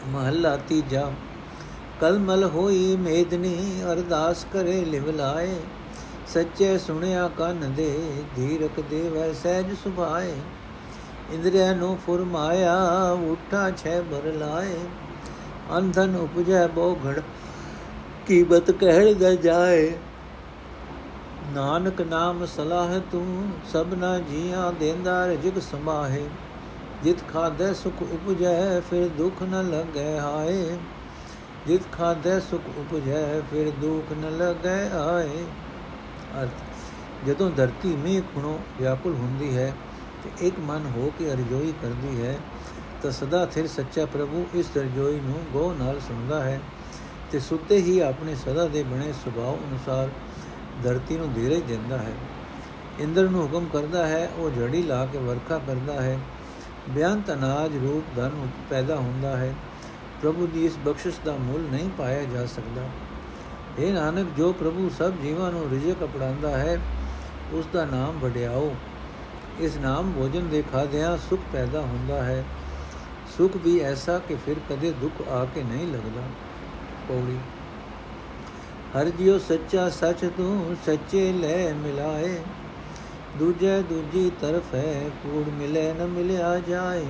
ਮਹੱਲਾ 0.07 0.57
ਤੀਜਾ 0.57 1.11
ਕਲਮਲ 2.01 2.43
ਹੋਈ 2.43 2.95
ਮੇਦਨੀ 2.95 3.81
ਅਰਦਾਸ 3.91 4.45
ਕਰੇ 4.53 4.85
ਲਿਵ 4.85 5.09
ਲਾਏ। 5.09 5.55
ਸੱਚੇ 6.27 6.77
ਸੁਣਿਆ 6.77 7.29
ਕੰਨ 7.37 7.73
ਦੇ, 7.73 8.23
ਧੀਰਕ 8.35 8.79
ਦੇਵੈ 8.79 9.33
ਸਹਿਜ 9.33 9.73
ਸੁਭਾਏ। 9.83 10.33
ਇੰਦਰੀਆਂ 11.33 11.75
ਨੂੰ 11.75 11.97
ਫਰਮਾਇਆ 12.07 12.75
ਉਠਾ 13.11 13.69
ਛੇ 13.71 14.01
ਬਰ 14.01 14.33
ਲਾਏ। 14.33 14.75
ਅੰਧਨ 15.77 16.15
ਉਪਜੈ 16.15 16.67
ਬੋ 16.67 16.97
ਘੜ 17.05 17.19
ਕੀਬਤ 18.27 18.71
ਕਹਿ 18.71 19.13
ਦ 19.13 19.23
ਜਾਏ। 19.23 19.91
ਨਾਨਕ 21.53 22.01
ਨਾਮ 22.01 22.45
ਸਲਾਹ 22.45 22.99
ਤੂੰ, 23.11 23.51
ਸਭਨਾ 23.73 24.19
ਜੀਆਂ 24.19 24.71
ਦੇਂਦਾ 24.73 25.25
ਰਜਗ 25.25 25.59
ਸਮਾਹੇ। 25.59 26.25
ਜਿਤ 27.03 27.17
ਖਾਦੇ 27.33 27.73
ਸੁਖ 27.73 28.01
ਉਪਜੈ, 28.01 28.79
ਫਿਰ 28.79 29.07
ਦੁਖ 29.07 29.43
ਨ 29.43 29.69
ਲਗੈ 29.69 30.19
ਹਾਏ। 30.19 30.77
ਜਿਤ 31.67 31.81
ਖਾਦੇ 31.91 32.39
ਸੁਖ 32.39 32.61
ਉਪਜੈ, 32.77 33.41
ਫਿਰ 33.51 33.69
ਦੁਖ 33.71 34.13
ਨ 34.13 34.29
ਲਗੈ 34.37 34.89
ਆਏ। 34.89 35.43
ਅਰਥ, 36.41 36.63
ਜਦੋਂ 37.25 37.49
ਧਰਤੀ 37.51 37.95
ਮੀਂਹ 37.95 38.21
ਖੁਣੋ 38.35 38.59
ਵਿਆਕੁਲ 38.79 39.13
ਹੁੰਦੀ 39.13 39.57
ਹੈ 39.57 39.73
ਤੇ 40.23 40.47
ਇੱਕ 40.47 40.59
ਮਨ 40.59 40.91
ਹੋ 40.95 41.11
ਕੇ 41.19 41.31
ਅਰਜ਼ੋਈ 41.33 41.73
ਕਰਦੀ 41.81 42.25
ਹੈ, 42.25 42.37
ਤਾਂ 43.03 43.11
ਸਦਾ 43.11 43.45
ਥਿਰ 43.45 43.67
ਸੱਚਾ 43.67 44.05
ਪ੍ਰਭੂ 44.05 44.45
ਇਸ 44.53 44.65
ਅਰਜ਼ੋਈ 44.77 45.19
ਨੂੰ 45.19 45.39
ਗੋ 45.53 45.73
ਨਾਲ 45.79 45.99
ਸੁਣਦਾ 45.99 46.43
ਹੈ 46.43 46.59
ਤੇ 47.31 47.39
ਸੁੱਤੇ 47.39 47.77
ਹੀ 47.77 47.99
ਆਪਣੇ 47.99 48.35
ਸਦਾ 48.35 48.67
ਦੇ 48.67 48.83
ਬਣੇ 48.83 49.13
ਸੁਭਾਅ 49.13 49.53
ਅਨੁਸਾਰ 49.53 50.09
ਧਰਤੀ 50.83 51.17
ਨੂੰ 51.17 51.33
ਧੀਰਜ 51.33 51.61
ਦਿੰਦਾ 51.61 51.97
ਹੈ। 51.97 52.13
ਇੰਦਰ 52.99 53.29
ਨੂੰ 53.29 53.43
ਹੁਕਮ 53.43 53.65
ਕਰਦਾ 53.65 54.07
ਹੈ, 54.07 54.29
ਉਹ 54.37 54.49
ਝੜੀ 54.49 54.83
ਲਾ 54.83 55.05
ਕੇ 55.05 55.17
ਵਰਖਾ 55.17 55.57
ਕਰਦਾ 55.57 56.01
ਹੈ। 56.01 56.19
ਬਿਆੰਤ 56.89 57.31
ਅਨਾਜ 57.31 57.77
ਰੂਪ 57.77 58.15
ਧਨ 58.15 58.47
ਪੈਦਾ 58.69 58.95
ਹੁੰਦਾ 58.95 59.37
ਹੈ। 59.37 59.53
ਪ੍ਰਭੂ 60.21 60.47
ਦੀ 60.47 60.65
ਇਸ 60.65 60.77
ਬਖਸ਼ਿਸ਼ 60.85 61.19
ਦਾ 61.25 61.35
ਮੁੱਲ 61.35 61.61
ਨਹੀਂ 61.71 61.89
ਪਾਇਆ 61.89 62.23
ਜਾ 62.23 62.45
ਸਕਦਾ। 62.45 62.81
ਇਹ 63.79 63.93
ਨਾਨਕ, 63.93 64.27
ਜੋ 64.37 64.51
ਪ੍ਰਭੂ 64.53 64.89
ਸਭ 64.97 65.13
ਜੀਵਾਂ 65.13 65.51
ਨੂੰ 65.51 65.69
ਰਿਜ਼ਕ 65.69 66.03
ਅਪੜਾਉਂਦਾ 66.03 66.57
ਹੈ, 66.57 66.77
ਉਸ 67.53 67.65
ਦਾ 67.73 67.85
ਨਾਮ 67.85 68.19
ਵਡਿਆਓ। 68.19 68.73
ਇਸ 69.59 69.77
ਨਾਮ 69.77 70.11
ਭੋਜਨ 70.11 70.49
ਦੇ 70.49 70.63
ਖਾਦਿਆਂ 70.71 71.17
ਸੁਖ 71.17 71.39
ਪੈਦਾ 71.53 71.81
ਹੁੰਦਾ 71.81 72.23
ਹੈ। 72.23 72.43
ਸੁਖ 73.37 73.51
ਵੀ 73.57 73.79
ਐਸਾ 73.79 74.17
ਕਿ 74.19 74.35
ਫਿਰ 74.45 74.55
ਕਦੇ 74.69 74.91
ਦੁੱਖ 74.91 75.27
ਆ 75.27 75.45
ਕੇ 75.45 75.63
ਨਹੀਂ 75.63 75.87
ਲੱਗਦਾ। 75.87 76.21
ਪੌੜੀ, 77.07 77.37
ਹਰ 78.95 79.09
ਜਿਉ 79.09 79.37
ਸੱਚਾ 79.39 79.89
ਸੱਚ 79.89 80.25
ਤੂੰ 80.37 80.75
ਸੱਚੇ 80.85 81.31
ਲੈ 81.33 81.73
ਮਿਲਾਏ। 81.73 82.37
ਦੂਜੇ 83.39 83.81
ਦੂਜੀ 83.81 84.31
ਤਰਫ 84.41 84.73
ਹੈ, 84.75 85.09
ਕੂੜ 85.23 85.47
ਮਿਲੇ 85.53 85.93
ਨ 85.93 86.07
ਮਿਲਿਆ 86.07 86.59
ਜਾਏ। 86.59 87.05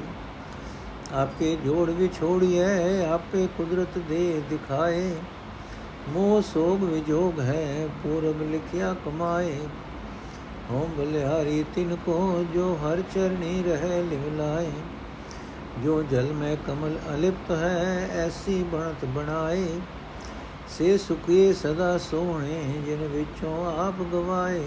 ਆਪੇ 1.13 1.58
ਜੋੜ 1.65 1.89
ਵਿਛੋੜੀਏ 1.89 3.06
ਆਪੇ 3.06 3.48
ਕੁਦਰਤ 3.58 3.98
ਦੇ 3.98 4.41
ਦਿਖਾਏ। 4.50 5.13
ਮੋਹ 6.10 6.41
ਸੋਗ 6.41 6.84
ਵਿਜੋਗ 6.84 7.39
ਹੈ, 7.39 7.88
ਪੂਰਬ 8.03 8.51
ਲਿਖਿਆ 8.51 8.96
ਕਮਾਏ। 9.06 9.60
ਹੋਮ 10.72 10.89
ਬਲਿਹਾਰੀ 10.98 11.65
ਤਿਨ 11.75 11.96
ਕੋ, 12.06 12.46
ਜੋ 12.53 12.77
ਹਰ 12.84 13.01
ਚਰਣੀ 13.01 13.63
ਰਹੇ 13.63 14.03
ਲਿਵਲਾਏ 14.03 14.72
ਜੋ 15.84 16.03
ਜਲ 16.03 16.34
ਮੈਂ 16.34 16.56
ਕਮਲ 16.68 16.98
ਅਲਿਪਤ 17.15 17.51
ਹੈ, 17.51 18.10
ਐਸੀ 18.13 18.63
ਬਣਤ 18.63 19.06
ਬਣਾਏ। 19.06 19.68
ਸੇ 20.77 20.98
ਸੁਖੀ 20.98 21.53
ਸਦਾ 21.53 21.98
ਸੋਹਣੇ, 21.98 22.63
ਜਿਨ 22.86 23.08
ਵਿੱਚੋਂ 23.08 23.80
ਆਪ 23.88 23.94
ਗਵਾਏ। 24.13 24.63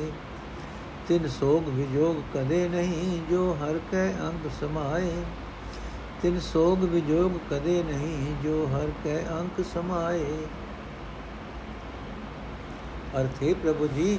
ਤਿਨ 1.08 1.28
ਸੋਗ 1.28 1.68
ਵਿਜੋਗ 1.68 2.38
ਕਦੇ 2.38 2.68
ਨਹੀਂ, 2.68 3.20
ਜੋ 3.30 3.56
ਹਰ 3.62 3.80
ਕੈ 3.92 4.08
ਅੰਗ 4.08 4.50
ਸਮਾਏ। 4.60 5.12
ਤਿਨ 6.24 6.40
ਸੋਗ 6.40 6.84
ਵਿਜੋਗ 6.84 7.54
ਕਦੇ 7.54 7.82
ਨਹੀਂ, 7.82 8.42
ਜੋ 8.42 8.68
ਹਰ 8.72 8.90
ਕੈ 9.04 9.18
ਅੰਕ 9.30 9.64
ਸਮਾਏ। 9.74 10.36
ਅਰਥੇ 13.20 13.54
ਪ੍ਰਭੂ 13.54 13.86
ਜੀ, 13.86 14.18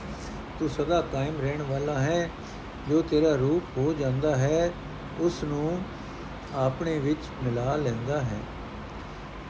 ਤੂੰ 0.60 0.70
ਸਦਾ 0.70 1.02
ਕਾਇਮ 1.02 1.34
ਰਹਿਣ 1.42 1.62
ਵਾਲਾ 1.62 2.00
ਹੈ। 2.00 2.30
ਜੋ 2.90 3.02
ਤੇਰਾ 3.02 3.36
ਰੂਪ 3.36 3.64
ਹੋ 3.78 3.96
ਜਾਂਦਾ 4.00 4.36
ਹੈ 4.36 4.72
ਉਸ 5.20 5.44
ਨੂੰ 5.44 5.82
ਆਪਣੇ 6.56 7.00
ਵਿੱਚ 7.00 7.20
ਮਿਲਾ 7.44 7.76
ਲੈਂਦਾ 7.76 8.22
ਹੈ। 8.22 8.40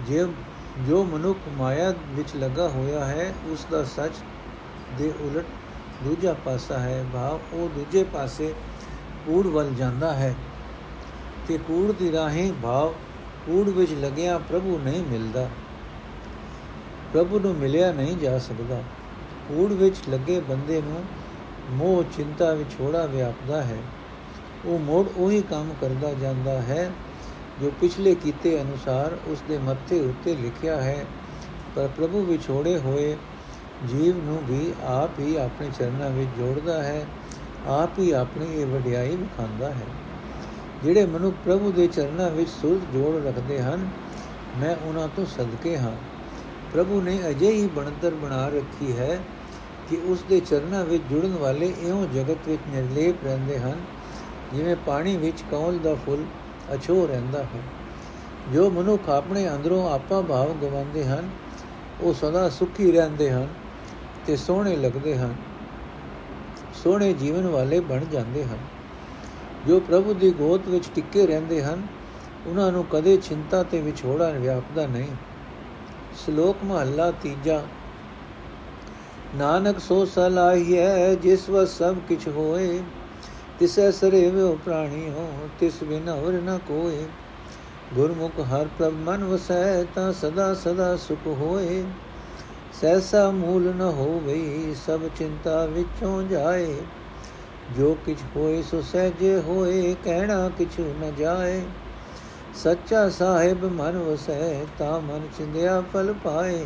ਜੇ, 0.07 0.27
ਜੋ 0.87 1.03
ਮਨੁੱਖ 1.03 1.39
ਮਾਇਆ 1.57 1.93
ਵਿੱਚ 2.09 2.35
ਲੱਗਾ 2.35 2.67
ਹੋਇਆ 2.67 3.05
ਹੈ 3.05 3.33
ਉਸ 3.45 3.67
ਦਾ 3.71 3.83
ਸੱਚ 3.83 4.13
ਦੇ 4.97 5.13
ਉਲਟ 5.21 5.45
ਦੂਜਾ 6.03 6.35
ਪਾਸਾ 6.45 6.79
ਹੈ, 6.79 7.05
ਭਾਵ 7.13 7.39
ਉਹ 7.53 7.69
ਦੂਜੇ 7.69 8.03
ਪਾਸੇ 8.03 8.53
ਕੂੜ 9.25 9.47
ਵੱਲ 9.47 9.73
ਜਾਂਦਾ 9.73 10.13
ਹੈ। 10.13 10.35
ਤੇ 11.47 11.57
ਕੂੜ 11.57 11.91
ਦੀ 11.91 12.11
ਰਾਹੀਂ 12.11 12.53
ਭਾਵ 12.63 12.93
ਕੂੜ 13.45 13.69
ਵਿੱਚ 13.69 13.91
ਲੱਗਿਆ 13.93 14.37
ਪ੍ਰਭੂ 14.37 14.79
ਨਹੀਂ 14.83 15.03
ਮਿਲਦਾ। 15.03 15.49
ਪ੍ਰਭੂ 17.13 17.39
ਨੂੰ 17.39 17.55
ਮਿਲਿਆ 17.55 17.91
ਨਹੀਂ 17.91 18.17
ਜਾ 18.17 18.39
ਸਕਦਾ। 18.39 18.83
ਕੂੜ 19.49 19.73
ਵਿੱਚ 19.73 19.95
ਲੱਗੇ 20.09 20.39
ਬੰਦੇ 20.39 20.81
ਨੂੰ 20.81 21.03
ਮੋਹ, 21.69 22.03
ਚਿੰਤਾ 22.17 22.53
ਵਿਛੋੜਾ 22.53 23.05
ਵਿਆਪਦਾ 23.05 23.63
ਹੈ। 23.63 23.77
ਉਹ 24.65 24.79
ਮੋੜ 24.79 25.05
ਉਹੀ 25.17 25.41
ਕੰਮ 25.41 25.73
ਕਰਦਾ 25.81 26.13
ਜਾਂਦਾ 26.13 26.51
ਹੈ 26.51 26.91
ਜੋ 27.61 27.71
ਪਿਛਲੇ 27.81 28.15
ਕੀਤੇ 28.15 28.61
ਅਨੁਸਾਰ 28.61 29.17
ਉਸ 29.27 29.43
ਦੇ 29.47 29.57
ਮੱਥੇ 29.57 29.99
ਉੱਤੇ 29.99 30.35
ਲਿਖਿਆ 30.35 30.81
ਹੈ। 30.81 31.05
ਪਰ 31.75 31.89
ਪ੍ਰਭੂ 31.97 32.23
ਵਿਛੋੜੇ 32.23 32.77
ਹੋਏ 32.77 33.17
ਜੀਵ 33.87 34.25
ਨੂੰ 34.25 34.41
ਵੀ 34.45 34.73
ਆਪ 34.83 35.19
ਹੀ 35.19 35.35
ਆਪਣੇ 35.35 35.69
ਚਰਨਾਂ 35.79 36.09
ਵਿੱਚ 36.09 36.29
ਜੋੜਦਾ 36.37 36.83
ਹੈ। 36.83 37.05
ਆਪ 37.67 37.99
ਹੀ 37.99 38.11
ਆਪਣੀ 38.11 38.45
ਇਹ 38.53 38.65
ਵਡਿਆਈ 38.65 39.15
ਵਿਖਾਉਂਦਾ 39.15 39.71
ਹੈ। 39.71 40.04
ਜਿਹੜੇ 40.83 41.05
ਮਨੁੱਖ 41.05 41.35
ਪ੍ਰਭੂ 41.45 41.71
ਦੇ 41.71 41.87
ਚਰਨਾਂ 41.87 42.29
ਵਿੱਚ 42.29 42.49
ਸੁਰਤ 42.49 42.93
ਜੋੜ 42.93 43.15
ਰੱਖਦੇ 43.25 43.61
ਹਨ, 43.61 43.87
ਮੈਂ 44.57 44.75
ਉਹਨਾਂ 44.83 45.07
ਤੋਂ 45.15 45.25
ਸਦਕੇ 45.25 45.77
ਹਾਂ। 45.77 45.91
ਪ੍ਰਭੂ 46.73 47.01
ਨੇ 47.01 47.19
ਅਜੇ 47.29 47.51
ਹੀ 47.51 47.67
ਬਣਤਰ 47.67 48.13
ਬਣਾ 48.13 48.47
ਰੱਖੀ 48.47 48.97
ਹੈ 48.97 49.19
ਕਿ 49.89 49.97
ਉਸ 50.05 50.23
ਦੇ 50.29 50.39
ਚਰਨਾਂ 50.39 50.85
ਵਿੱਚ 50.85 51.03
ਜੁੜਨ 51.09 51.35
ਵਾਲੇ 51.39 51.73
ਇਉਂ 51.81 52.05
ਜਗਤ 52.07 52.47
ਵਿੱਚ 52.47 52.61
ਨਿਰਲੇਪ 52.69 53.23
ਰਹਿੰਦੇ 53.23 53.59
ਹਨ, 53.59 53.81
ਜਿਵੇਂ 54.53 54.75
ਪਾਣੀ 54.85 55.17
ਵਿੱਚ 55.17 55.43
ਕੌਲ 55.51 55.77
ਦਾ 55.77 55.95
ਫੁੱਲ 55.95 56.23
ਅਛੋ 56.73 57.07
ਰਹਿੰਦਾ 57.07 57.43
ਹੈ। 57.43 57.61
ਜੋ 58.53 58.69
ਮਨੁੱਖ 58.69 59.09
ਆਪਣੇ 59.09 59.47
ਅੰਦਰੋਂ 59.49 59.89
ਆਪਾ 59.89 60.21
ਭਾਵ 60.21 60.53
ਗਵਾਉਂਦੇ 60.53 61.05
ਹਨ, 61.05 61.29
ਉਹ 62.01 62.13
ਸਦਾ 62.13 62.49
ਸੁਖੀ 62.49 62.91
ਰਹਿੰਦੇ 62.91 63.31
ਹਨ 63.31 63.47
ਤੇ 64.27 64.35
ਸੋਹਣੇ 64.35 64.75
ਲੱਗਦੇ 64.75 65.17
ਹਨ, 65.17 65.35
ਸੋਹਣੇ 66.83 67.13
ਜੀਵਨ 67.13 67.47
ਵਾਲੇ 67.47 67.79
ਬਣ 67.79 68.05
ਜਾਂਦੇ 68.11 68.43
ਹਨ। 68.43 68.57
ਜੋ 69.67 69.79
ਪ੍ਰਭੂ 69.79 70.13
ਦੀ 70.13 70.31
ਗੋਦ 70.31 70.67
ਵਿੱਚ 70.67 70.89
ਟਿੱਕੇ 70.95 71.27
ਰਹਿੰਦੇ 71.27 71.63
ਹਨ, 71.63 71.87
ਉਹਨਾਂ 72.47 72.71
ਨੂੰ 72.71 72.85
ਕਦੇ 72.85 73.17
ਚਿੰਤਾ 73.17 73.63
ਤੇ 73.63 73.81
ਵਿਛੋੜਾ 73.81 74.29
ਵਿਆਪਦਾ 74.29 74.87
ਨਹੀਂ। 74.87 75.15
ਸ਼ਲੋਕ 76.25 76.57
ਮਹੱਲਾ 76.63 77.11
ਤੀਜਾ। 77.11 77.63
ਨਾਨਕ 79.35 79.79
ਸੋ 79.79 80.05
ਸਲਾਹੀਐ 80.05 81.15
ਜਿਸ 81.15 81.49
ਵ 81.49 81.65
ਸਭ 81.65 81.95
ਕਿਛ 82.07 82.27
ਹੋਏ। 82.27 82.79
ਤਿਸੈ 83.59 83.91
ਸਰੇ 83.91 84.29
ਵੇ 84.29 84.55
ਪ੍ਰਾਣੀ 84.65 85.09
ਹੋ 85.09 85.49
ਤਿਸ 85.59 85.83
ਬਿਨ 85.83 86.09
ਹੋਰ 86.09 86.33
ਨ 86.33 86.59
ਕੋਏ। 86.67 87.05
ਗੁਰਮੁਖ 87.93 88.39
ਹਰ 88.39 88.67
ਪ੍ਰਭ 88.79 88.93
ਮਨ 88.93 89.23
ਵਸੈ, 89.23 89.83
ਤਾਂ 89.83 90.13
ਸਦਾ 90.13 90.53
ਸਦਾ 90.53 90.95
ਸੁਖ 90.97 91.27
ਹੋਏ। 91.27 91.83
ਸੈਸਾ 92.81 93.31
ਮੂਲ 93.31 93.73
ਨ 93.75 93.81
ਹੋਵੇ, 93.81 94.75
ਸਭ 94.87 94.99
ਚਿੰਤਾ 95.15 95.65
ਵਿੱਚੋਂ 95.65 96.23
ਜਾਏ। 96.23 96.75
ਜੋ 97.71 97.97
ਕਿਛ 98.05 98.17
ਹੋਏ 98.35 98.61
ਸੋ 98.61 98.81
ਸਹਜੇ 98.81 99.41
ਹੋਏ, 99.41 99.95
ਕਹਿਣਾ 100.03 100.49
ਕਿਛ 100.57 100.79
ਨ 100.79 101.11
ਜਾਏ। 101.17 101.61
ਸੱਚਾ 102.55 103.09
ਸਾਹਿਬ 103.09 103.65
ਮਨ 103.65 103.97
ਵਸੈ, 103.97 104.65
ਤਾਂ 104.77 105.01
ਮਨ 105.01 105.27
ਚਿੰਦਿਆ 105.37 105.83
ਫਲ 105.93 106.13
ਪਾਏ। 106.23 106.65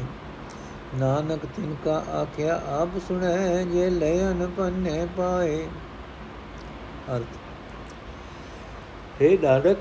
ਨਾਨਕ 0.95 1.45
ਤਿਨ 1.45 1.75
ਕਾ 1.85 2.03
ਆਖਿਆ, 2.13 2.61
ਆਪ 2.67 2.89
ਸੁਣੈ, 3.07 3.63
ਜੇ 3.63 3.89
ਲੈਨ 3.89 4.51
ਪੰਨੇ 4.57 5.07
ਪਾਏ। 5.17 5.67
ਅਰਥ। 7.15 7.37
ਹੈ 9.21 9.29
ਨਾਨਕ, 9.43 9.77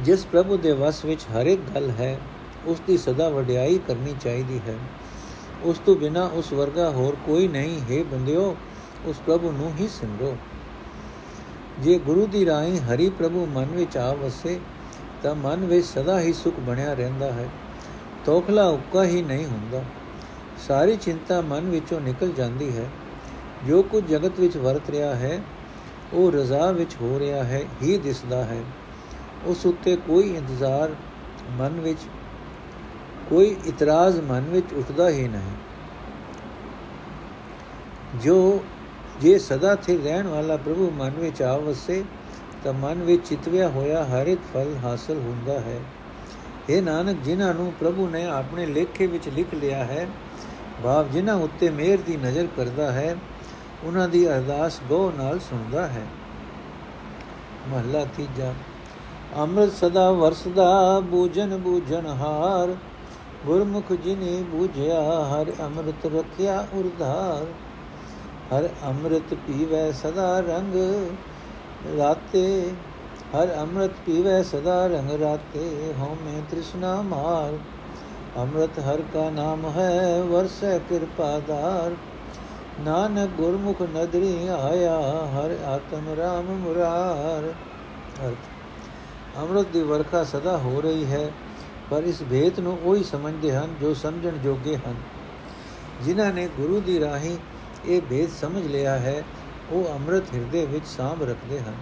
ਜਿਸ 0.00 0.26
ਪ੍ਰਭੂ 0.26 0.56
ਦੇ 0.56 0.72
ਵਸ 0.72 1.04
ਵਿੱਚ 1.04 1.22
ਹਰ 1.22 1.46
ਇੱਕ 1.46 1.60
ਗੱਲ 1.74 1.90
ਹੈ, 1.90 2.18
ਉਸ 2.66 2.80
ਦੀ 2.86 2.98
ਸਦਾ 2.98 3.28
ਵਡਿਆਈ 3.28 3.78
ਕਰਨੀ 3.78 4.14
ਚਾਹੀਦੀ 4.20 4.60
ਹੈ। 4.68 4.74
ਉਸ 5.62 5.78
ਤੋਂ 5.78 5.96
ਬਿਨਾ 5.96 6.24
ਉਸ 6.24 6.52
ਵਰਗਾ 6.52 6.90
ਹੋਰ 6.90 7.16
ਕੋਈ 7.26 7.48
ਨਹੀਂ। 7.48 7.80
ਹੈ 7.80 8.04
ਬੰਦਿਓ, 8.04 8.56
ਉਸ 9.04 9.16
ਪ੍ਰਭੂ 9.26 9.52
ਨੂੰ 9.52 9.72
ਹੀ 9.80 9.88
ਸਿਮਰੋ। 9.88 10.36
ਜੇ 11.78 11.98
ਗੁਰੂ 11.98 12.26
ਦੀ 12.26 12.46
ਰਾਹੀਂ 12.46 12.80
ਹਰੀ 12.80 13.10
ਪ੍ਰਭੂ 13.10 13.46
ਮਨ 13.46 13.64
ਵਿੱਚ 13.64 13.96
ਆ 13.96 14.12
ਵਸੇ, 14.12 14.60
ਤਾਂ 15.22 15.34
ਮਨ 15.34 15.56
ਵਿੱਚ 15.56 15.86
ਸਦਾ 15.86 16.20
ਹੀ 16.20 16.32
ਸੁਖ 16.32 16.60
ਬਣਿਆ 16.60 16.94
ਰਹਿੰਦਾ 16.94 17.32
ਹੈ। 17.32 17.48
ਤੋਖਲਾ 18.24 18.66
ਉੱਕਾ 18.66 19.04
ਹੀ 19.04 19.22
ਨਹੀਂ 19.22 19.46
ਹੁੰਦਾ। 19.46 19.84
ਸਾਰੀ 20.68 20.96
ਚਿੰਤਾ 20.96 21.40
ਮਨ 21.40 21.60
ਵਿੱਚੋਂ 21.60 22.00
ਨਿਕਲ 22.00 22.32
ਜਾਂਦੀ 22.32 22.76
ਹੈ। 22.76 22.90
ਜੋ 23.66 23.82
ਕੁਝ 23.82 24.06
ਜਗਤ 24.06 24.40
ਵਿੱਚ 24.40 24.56
ਵਰਤ 24.56 24.90
ਰਿਹਾ 24.90 25.14
ਹੈ, 25.14 25.42
ਉਹ 26.12 26.32
ਰਜ਼ਾ 26.32 26.70
ਵਿੱਚ 26.70 26.96
ਹੋ 27.00 27.18
ਰਿਹਾ 27.18 27.44
ਹੈ, 27.44 27.62
ਹੀ 27.82 27.98
ਦਿਸਦਾ 27.98 28.44
ਹੈ। 28.44 28.62
ਉਸ 29.44 29.66
ਉੱਤੇ 29.66 29.96
ਕੋਈ 29.96 30.36
ਇੰਤਜ਼ਾਰ 30.36 30.94
ਮਨ 31.50 31.80
ਵਿੱਚ 31.80 31.98
ਕੋਈ 33.30 33.56
ਇਤਰਾਜ਼ 33.66 34.20
ਮਨ 34.20 34.40
ਵਿੱਚ 34.40 34.72
ਉੱਠਦਾ 34.72 35.08
ਹੀ 35.08 35.28
ਨਹੀਂ। 35.28 35.56
ਜੋ 38.18 38.64
ਜੇ 39.20 39.38
ਸਦਾ 39.38 39.74
ਸਥਿਰ 39.74 40.00
ਰਹਿਣ 40.00 40.26
ਵਾਲਾ 40.26 40.56
ਪ੍ਰਭੂ 40.56 40.90
ਮਨ 40.90 41.10
ਵਿੱਚ 41.10 41.42
ਆਵਸੇ, 41.42 42.04
ਤਾਂ 42.64 42.72
ਮਨ 42.72 43.02
ਵਿੱਚ 43.02 43.28
ਚਿਤਵਿਆ 43.28 43.68
ਹੋਇਆ 43.68 44.04
ਹਰ 44.04 44.26
ਇੱਕ 44.26 44.40
ਫਲ 44.54 44.74
ਹਾਸਲ 44.84 45.18
ਹੁੰਦਾ 45.18 45.60
ਹੈ। 45.60 45.80
ਇਹ 46.70 46.82
ਨਾਨਕ, 46.82 47.16
ਜਿਨ੍ਹਾਂ 47.24 47.54
ਨੂੰ 47.54 47.72
ਪ੍ਰਭੂ 47.80 48.08
ਨੇ 48.08 48.24
ਆਪਣੇ 48.26 48.66
ਲੇਖੇ 48.66 49.06
ਵਿੱਚ 49.06 49.28
ਲਿਖ 49.28 49.54
ਲਿਆ 49.54 49.84
ਹੈ, 49.84 50.06
ਭਾਵ 50.84 51.08
ਜਿਨ੍ਹਾਂ 51.08 51.36
ਉੱਤੇ 51.36 51.70
ਮਿਹਰ 51.70 51.98
ਦੀ 52.06 52.16
ਨਜ਼ਰ 52.16 52.46
ਕਰਦਾ 52.56 52.92
ਹੈ, 52.92 53.16
ਉਹਨਾਂ 53.84 54.08
ਦੀ 54.08 54.28
ਅਰਦਾਸ 54.28 54.80
ਗੋ 54.88 55.12
ਨਾਲ 55.16 55.38
ਸੁਣਦਾ 55.38 55.86
ਹੈ। 55.86 56.06
ਮਹਲਾ 57.68 58.04
ਤੀਜਾ, 58.16 58.52
ਅੰਮ੍ਰਿਤ 59.36 59.72
ਸਦਾ 59.72 60.10
ਵਰਸਦਾ 60.12 61.00
ਬੂਜਨ 61.00 61.56
ਬੂਜਨ 61.56 62.06
ਹਾਰ 62.06 62.76
ਗੁਰਮੁਖ 63.46 63.92
ਜਿਨੇ 63.94 64.42
ਬੂਝਿਆ, 64.42 65.00
ਹਰ 65.24 65.52
ਅੰਮ੍ਰਿਤ 65.60 66.06
ਰਖਿਆ 66.06 66.66
ਉਰਧਾਰ। 66.74 67.46
ਹਰ 68.52 68.68
ਅੰਮ੍ਰਿਤ 68.84 69.34
ਪੀਵੇ 69.46 69.92
ਸਦਾ 69.92 70.38
ਰੰਗ 70.40 70.74
ਰਾਤੇ। 71.98 72.70
ਹਰ 73.34 73.54
ਅੰਮ੍ਰਿਤ 73.56 73.90
ਪੀਵੇ 74.06 74.42
ਸਦਾ 74.42 74.86
ਰੰਗ 74.86 75.10
ਰਾਤੇ, 75.22 75.94
ਹਉਮੈ 76.00 76.40
ਤ੍ਰਿਸ਼ਨਾ 76.50 76.94
ਮਾਰ। 77.02 77.58
ਅੰਮ੍ਰਿਤ 78.36 78.78
ਹਰ 78.78 79.02
ਕਾ 79.14 79.28
ਨਾਮ 79.30 79.66
ਹੈ, 79.76 80.22
ਵਰਸੈ 80.22 80.78
ਕਿਰਪਾਦਾਰ 80.78 81.94
ਨਾਨਕ 82.80 83.30
ਗੁਰਮੁਖ 83.36 83.82
ਨਦਰੀ 83.82 84.36
ਆਇਆ, 84.48 85.00
ਹਰ 85.34 85.56
ਆਤਮ 85.66 86.14
ਰਾਮ 86.18 86.44
ਮੁਰਾਰ। 86.56 87.52
ਅਰਥ, 88.26 89.38
ਅੰਮ੍ਰਿਤ 89.38 89.66
ਦੀ 89.72 89.82
ਵਰਖਾ 89.82 90.24
ਸਦਾ 90.24 90.56
ਹੋ 90.56 90.80
ਰਹੀ 90.80 91.04
ਹੈ। 91.04 91.30
ਪਰ 91.90 92.02
ਇਸ 92.02 92.22
ਭੇਤ 92.30 92.60
ਨੂੰ 92.60 92.78
ਉਹੀ 92.84 93.04
ਸਮਝਦੇ 93.04 93.56
ਹਨ 93.56 93.74
ਜੋ 93.80 93.94
ਸਮਝਣ 93.94 94.30
ਜੋਗੇ 94.30 94.76
ਹਨ। 94.76 94.94
ਜਿਨ੍ਹਾਂ 96.02 96.32
ਨੇ 96.32 96.48
ਗੁਰੂ 96.56 96.80
ਦੀ 96.80 97.00
ਰਾਹੀਂ 97.00 97.36
ਇਹ 97.86 98.02
ਭੇਦ 98.10 98.30
ਸਮਝ 98.30 98.66
ਲਿਆ 98.66 98.98
ਹੈ, 98.98 99.22
ਉਹ 99.70 99.94
ਅੰਮ੍ਰਿਤ 99.94 100.34
ਹਿਰਦੇ 100.34 100.66
ਵਿੱਚ 100.66 100.86
ਸਾਂਭ 100.86 101.22
ਰੱਖਦੇ 101.22 101.60
ਹਨ। 101.60 101.74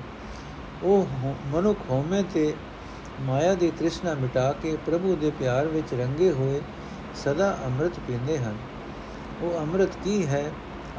ਉਹ 0.83 1.09
ਮਨੁੱਖ 1.47 1.79
ਹੋਮੇ 1.91 2.23
ਤੇ 2.35 2.55
ਮਾਇਆ 3.21 3.55
ਦੀ 3.55 3.71
ਤ੍ਰਿਸ਼ਨਾ 3.71 4.15
ਮਿਟਾ 4.15 4.53
ਕੇ 4.53 4.77
ਪ੍ਰਭੂ 4.87 5.17
ਦੇ 5.17 5.31
ਪਿਆਰ 5.31 5.67
ਵਿੱਚ 5.67 5.95
ਰੰਗੇ 5.95 6.33
ਹੋਏ 6.33 6.61
ਸਦਾ 7.15 7.59
ਅੰਮ੍ਰਿਤ 7.65 7.93
ਪੀਂਦੇ 8.07 8.39
ਹਨ। 8.39 8.57
ਉਹ 9.43 9.61
ਅੰਮ੍ਰਿਤ 9.61 9.91
ਕੀ 10.05 10.27
ਹੈ? 10.27 10.53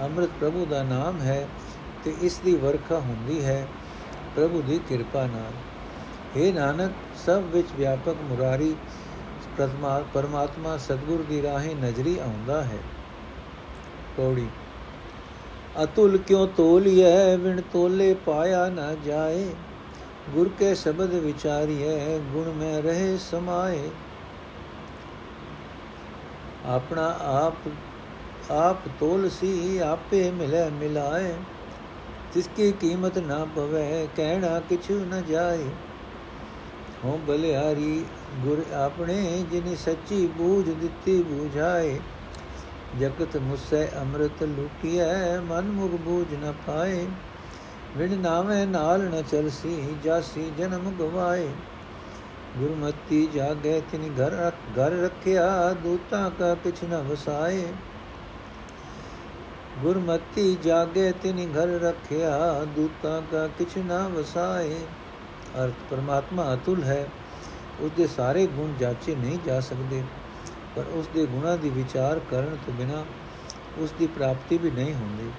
ਅੰਮ੍ਰਿਤ 0.03 0.29
ਪ੍ਰਭੂ 0.39 0.65
ਦਾ 0.65 0.83
ਨਾਮ 0.83 1.21
ਹੈ 1.21 1.47
ਤੇ 2.03 2.15
ਇਸ 2.21 2.39
ਦੀ 2.45 2.55
ਵਰਖਾ 2.55 2.99
ਹੁੰਦੀ 2.99 3.45
ਹੈ 3.45 3.67
ਪ੍ਰਭੂ 4.35 4.61
ਦੀ 4.61 4.79
ਕਿਰਪਾ 4.89 5.25
ਨਾਲ। 5.25 5.53
हे 6.37 6.53
ਨਾਨਕ, 6.53 6.91
ਸਭ 7.25 7.41
ਵਿੱਚ 7.45 7.67
ਵਿਆਪਕ 7.77 8.15
ਮੁਰਾਰੀ 8.21 8.75
ਪਰਮਾਤਮਾ 10.13 10.77
ਸਤਗੁਰ 10.77 11.25
ਦੀ 11.29 11.41
ਰਾਹੇ 11.41 11.73
ਨਜ਼ਰੀ 11.73 12.19
ਆਉਂਦਾ 12.19 12.63
ਹੈ। 12.63 12.77
ਪੌੜੀ। 14.17 14.47
ਅਤੁਲ 15.83 16.17
ਕਿਉ 16.17 16.45
ਤੋਲੀਐ 16.45 17.35
ਵਿਣ 17.35 17.61
ਤੋਲੇ 17.61 18.13
ਪਾਇਆ 18.13 18.69
ਨਾ 18.69 18.95
ਜਾਏ। 19.05 19.53
ਗੁਰ 20.29 20.49
ਕੇ 20.59 20.75
ਸ਼ਬਦ 20.75 21.13
ਵਿਚਾਰੀਐ, 21.13 22.17
ਗੁਣ 22.17 22.51
ਮੈਂ 22.51 22.81
ਰਹੇ 22.81 23.17
ਸਮਾਏ। 23.17 23.89
ਆਪਣਾ 26.65 27.17
ਆਪ 27.21 27.53
ਆਪ 28.51 28.77
ਤੋਲ 28.99 29.29
ਸੀ 29.29 29.77
ਆਪੇ 29.77 30.31
ਮਿਲੇ 30.31 30.69
ਮਿਲਾਏ। 30.69 31.33
ਜਿਸ 32.33 32.49
ਕੀ 32.55 32.71
ਕੀਮਤ 32.71 33.17
ਨਾ 33.17 33.47
ਪਵੇ, 33.55 34.07
ਕਹਿਣਾ 34.15 34.59
ਕਿਛੁ 34.59 35.05
ਨ 35.05 35.21
ਜਾਏ। 35.21 35.65
ਹੋ 37.03 37.19
ਬਲਿਆਰੀ 37.27 38.05
ਗੁਰ 38.39 38.73
ਆਪਣੇ, 38.73 39.45
ਜਿਨੇ 39.51 39.75
ਸੱਚੀ 39.75 40.27
ਬੂਝ 40.27 40.69
ਦਿੱਤੀ 40.69 41.23
ਬੂਝਾਏ। 41.23 41.99
ਜਗਤ 42.99 43.37
ਮੁਸੈ 43.37 43.87
ਅੰਮ੍ਰਿਤ 43.87 44.43
ਲੁਟਿਐ, 44.43 45.39
ਮਨ 45.39 45.61
ਮੁਖ 45.61 45.91
ਬੂਝ 45.91 46.33
ਨ 46.33 46.53
ਪਾਏ। 46.67 47.07
ਵਿਣ 47.97 48.17
ਨਾਵੇਂ 48.17 48.67
ਨਾਲ 48.67 49.01
ਨ 49.01 49.23
ਚਲਸੀ, 49.31 49.95
ਜਾਸੀ 50.03 50.51
ਜਨਮ 50.57 50.91
ਗਵਾਏ। 50.99 51.47
ਗੁਰਮਤੀ 52.57 53.27
ਜਾਗੇ, 53.33 53.81
ਤਿਨ 53.91 54.13
ਘਰ 54.19 54.51
ਘਰ 54.79 54.91
ਰੱਖਿਆ, 54.91 55.75
ਦੂਤਾਂ 55.83 56.31
ਕਾ 56.39 56.55
ਕਿਛ 56.55 56.83
ਨ 56.83 56.97
ਵਸਾਏ। 56.97 57.65
ਗੁਰਮਤੀ 59.81 60.57
ਜਾਗੇ, 60.63 61.11
ਤਿਨ 61.11 61.47
ਘਰ 61.53 61.67
ਰੱਖਿਆ, 61.67 62.65
ਦੂਤਾਂ 62.75 63.21
ਕਾ 63.31 63.47
ਕਿਛ 63.47 63.77
ਨ 63.77 64.07
ਵਸਾਏ। 64.15 64.75
ਅਰਥ 65.63 65.73
ਪਰਮਾਤਮਾ 65.89 66.53
ਅਤੁਲ 66.53 66.83
ਹੈ 66.83 67.07
ਉਸ 67.79 67.91
ਦੇ 67.97 68.07
ਸਾਰੇ 68.07 68.47
ਗੁਣ 68.47 68.73
ਜਾਚੇ 68.79 69.15
ਨਹੀਂ 69.15 69.37
ਜਾ 69.45 69.59
ਸਕਦੇ, 69.59 70.03
ਪਰ 70.75 70.83
ਉਸ 70.93 71.07
ਦੇ 71.13 71.25
ਗੁਣਾਂ 71.25 71.57
ਦੀ 71.57 71.69
ਵਿਚਾਰ 71.69 72.19
ਕਰਨ 72.31 72.57
ਤੋਂ 72.65 72.73
ਬਿਨਾ 72.73 73.05
ਉਸ 73.77 73.93
ਦੀ 73.99 74.07
ਪ੍ਰਾਪਤੀ 74.07 74.57
ਵੀ 74.57 74.71
ਨਹੀਂ 74.71 74.93
ਹੁੰਦੀ। 74.93 75.29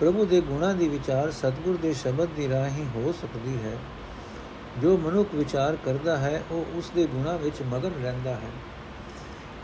ਪ੍ਰਭੂ 0.00 0.24
ਦੇ 0.24 0.40
ਗੁਣਾਂ 0.40 0.74
ਦੀ 0.74 0.88
ਵਿਚਾਰ 0.88 1.30
ਸਤਿਗੁਰ 1.30 1.76
ਦੇ 1.76 1.92
ਸ਼ਬਦ 1.92 2.28
ਦੀ 2.36 2.48
ਰਾਹੀਂ 2.48 2.84
ਹੋ 2.86 3.12
ਸਕਦੀ 3.12 3.58
ਹੈ। 3.64 3.76
ਜੋ 4.78 4.96
ਮਨੁੱਖ 4.96 5.34
ਵਿਚਾਰ 5.34 5.76
ਕਰਦਾ 5.76 6.16
ਹੈ, 6.16 6.42
ਉਹ 6.50 6.78
ਉਸ 6.78 6.90
ਦੇ 6.94 7.06
ਗੁਣਾਂ 7.06 7.38
ਵਿੱਚ 7.38 7.62
ਮਗਨ 7.62 7.90
ਰਹਿੰਦਾ 8.02 8.30
ਹੈ। 8.30 8.50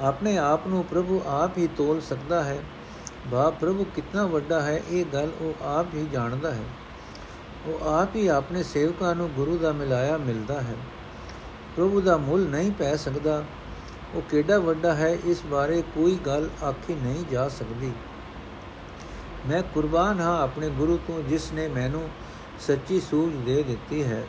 ਆਪਣੇ 0.00 0.38
ਆਪ 0.38 0.66
ਨੂੰ 0.66 0.84
ਪ੍ਰਭੂ 0.84 1.22
ਆਪ 1.26 1.58
ਹੀ 1.58 1.66
ਤੋਲ 1.76 2.00
ਸਕਦਾ 2.00 2.44
ਹੈ। 2.44 2.58
ਬਾ 3.26 3.50
ਪ੍ਰਭੂ 3.50 3.86
ਕਿੰਨਾ 3.94 4.26
ਵੱਡਾ 4.26 4.60
ਹੈ, 4.62 4.80
ਇਹ 4.90 5.04
ਗੱਲ 5.04 5.30
ਉਹ 5.40 5.64
ਆਪ 5.64 5.94
ਹੀ 5.94 6.06
ਜਾਣਦਾ 6.12 6.50
ਹੈ। 6.54 6.64
ਉਹ 7.66 7.88
ਆਪ 7.88 8.16
ਹੀ 8.16 8.26
ਆਪਣੇ 8.26 8.62
ਸੇਵਕਾਂ 8.62 9.14
ਨੂੰ 9.14 9.30
ਗੁਰੂ 9.30 9.58
ਦਾ 9.58 9.72
ਮਿਲਾਇਆ 9.72 10.16
ਮਿਲਦਾ 10.16 10.60
ਹੈ। 10.60 10.74
ਪ੍ਰਭੂ 11.76 12.00
ਦਾ 12.00 12.16
ਮੁੱਲ 12.16 12.48
ਨਹੀਂ 12.48 12.70
ਪੈ 12.70 12.96
ਸਕਦਾ। 12.96 13.44
ਉਹ 14.14 14.22
ਕਿਹੜਾ 14.22 14.58
ਵੱਡਾ 14.58 14.94
ਹੈ, 14.94 15.16
ਇਸ 15.24 15.42
ਬਾਰੇ 15.46 15.82
ਕੋਈ 15.94 16.18
ਗੱਲ 16.26 16.50
ਆਖੀ 16.64 16.94
ਨਹੀਂ 16.94 17.24
ਜਾ 17.32 17.48
ਸਕਦੀ। 17.48 17.92
ਮੈਂ 19.48 19.62
ਕੁਰਬਾਨ 19.62 20.20
ਹਾਂ 20.20 20.42
ਆਪਣੇ 20.42 20.68
ਗੁਰੂ 20.68 20.96
ਤੋਂ, 20.96 21.22
ਜਿਸ 21.22 21.52
ਨੇ 21.52 21.68
ਮੈਨੂੰ 21.68 22.08
ਸੱਚੀ 22.60 23.00
ਸੂਝ 23.00 23.34
ਦੇ 23.34 23.62
ਦਿੱਤੀ 23.62 24.04
ਹੈ। 24.04 24.26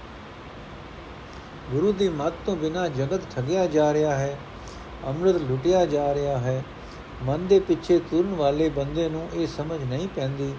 ਗੁਰੂ 1.72 1.92
ਦੀ 1.92 2.10
ਮੱਤ 2.10 2.34
ਤੋਂ 2.46 2.56
ਬਿਨਾ 2.56 2.88
ਜਗਤ 2.88 3.22
ਠਗਿਆ 3.36 3.66
ਜਾ 3.66 3.94
ਰਿਹਾ 3.94 4.16
ਹੈ, 4.16 4.40
ਅੰਮ੍ਰਿਤ 5.08 5.36
ਲੁੱਟਿਆ 5.36 5.86
ਜਾ 5.86 6.14
ਰਿਹਾ 6.14 6.38
ਹੈ। 6.38 6.64
ਮਨ 7.24 7.48
ਦੇ 7.48 7.60
ਪਿੱਛੇ 7.60 8.00
ਤੁਰਨ 8.00 8.36
ਵਾਲੇ 8.36 8.70
ਬੰਦੇ 8.70 9.10
ਨੂੰ 9.10 9.30
ਇਹ 9.34 9.48
ਸਮਝ 9.48 9.84
ਨਹੀਂ 9.84 10.08
ਪੈਂਦੀ 10.16 10.54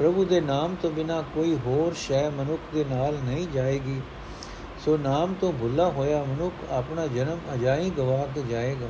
ਪ੍ਰਭੂ 0.00 0.24
ਦੇ 0.24 0.40
ਨਾਮ 0.40 0.74
ਤੋਂ 0.82 0.90
ਬਿਨਾ 0.90 1.20
ਕੋਈ 1.34 1.56
ਹੋਰ 1.66 1.94
ਸ਼ੈ 1.94 2.28
ਮਨੁੱਖ 2.30 2.74
ਦੇ 2.74 2.84
ਨਾਲ 2.90 3.16
ਨਹੀਂ 3.24 3.46
ਜਾਏਗੀ। 3.48 4.00
ਸੋ 4.84 4.96
ਨਾਮ 4.96 5.34
ਤੋਂ 5.40 5.52
ਭੁੱਲਾ 5.52 5.88
ਹੋਇਆ 5.88 6.22
ਮਨੁੱਖ 6.24 6.70
ਆਪਣਾ 6.70 7.06
ਜਨਮ 7.06 7.40
ਅਜਾਈ 7.54 7.90
ਗਵਾ 7.90 8.26
ਕੇ 8.34 8.42
ਜਾਏਗਾ। 8.50 8.88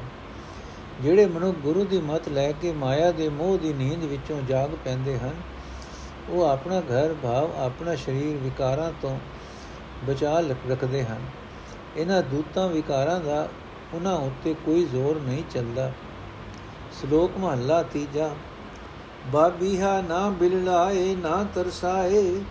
ਜਿਹੜੇ 1.02 1.26
ਮਨੁੱਖ 1.26 1.58
ਗੁਰੂ 1.58 1.84
ਦੀ 1.84 1.98
ਮਤ 2.00 2.28
ਲੈ 2.28 2.50
ਕੇ 2.52 2.72
ਮਾਇਆ 2.72 3.10
ਦੇ 3.12 3.28
ਮੋਹ 3.28 3.56
ਦੀ 3.58 3.72
ਨੀਂਦ 3.72 4.04
ਵਿੱਚੋਂ 4.04 4.40
ਜਾਗ 4.42 4.74
ਪੈਂਦੇ 4.84 5.18
ਹਨ, 5.18 5.34
ਉਹ 6.28 6.44
ਆਪਣਾ 6.44 6.80
ਘਰ 6.80 7.14
ਭਾਵ 7.22 7.50
ਆਪਣਾ 7.56 7.94
ਸਰੀਰ 7.94 8.36
ਵਿਕਾਰਾਂ 8.36 8.92
ਤੋਂ 9.02 9.18
ਬਚਾ 10.06 10.38
ਰੱਖਦੇ 10.70 11.02
ਹਨ। 11.04 11.26
ਇਹਨਾਂ 11.96 12.22
ਦੂਤਾਂ 12.22 12.68
ਵਿਕਾਰਾਂ 12.68 13.18
ਦਾ 13.20 13.48
ਉਹਨਾਂ 13.94 14.14
ਉੱਤੇ 14.18 14.54
ਕੋਈ 14.64 14.84
ਜ਼ੋਰ 14.84 15.20
ਨਹੀਂ 15.20 15.42
ਚੱਲਦਾ। 15.50 15.90
ਸ਼ਲੋਕ 17.00 17.38
ਮਹਲਾ 17.38 17.82
ਤੀਜਾ 17.82 18.30
ਬਾਬੀਹਾ 19.26 20.00
ਨਾ 20.00 20.28
ਬਿਲਲਾਏ 20.30 21.14
ਨਾ 21.16 21.42
ਤਰਸਾਏ। 21.54 22.42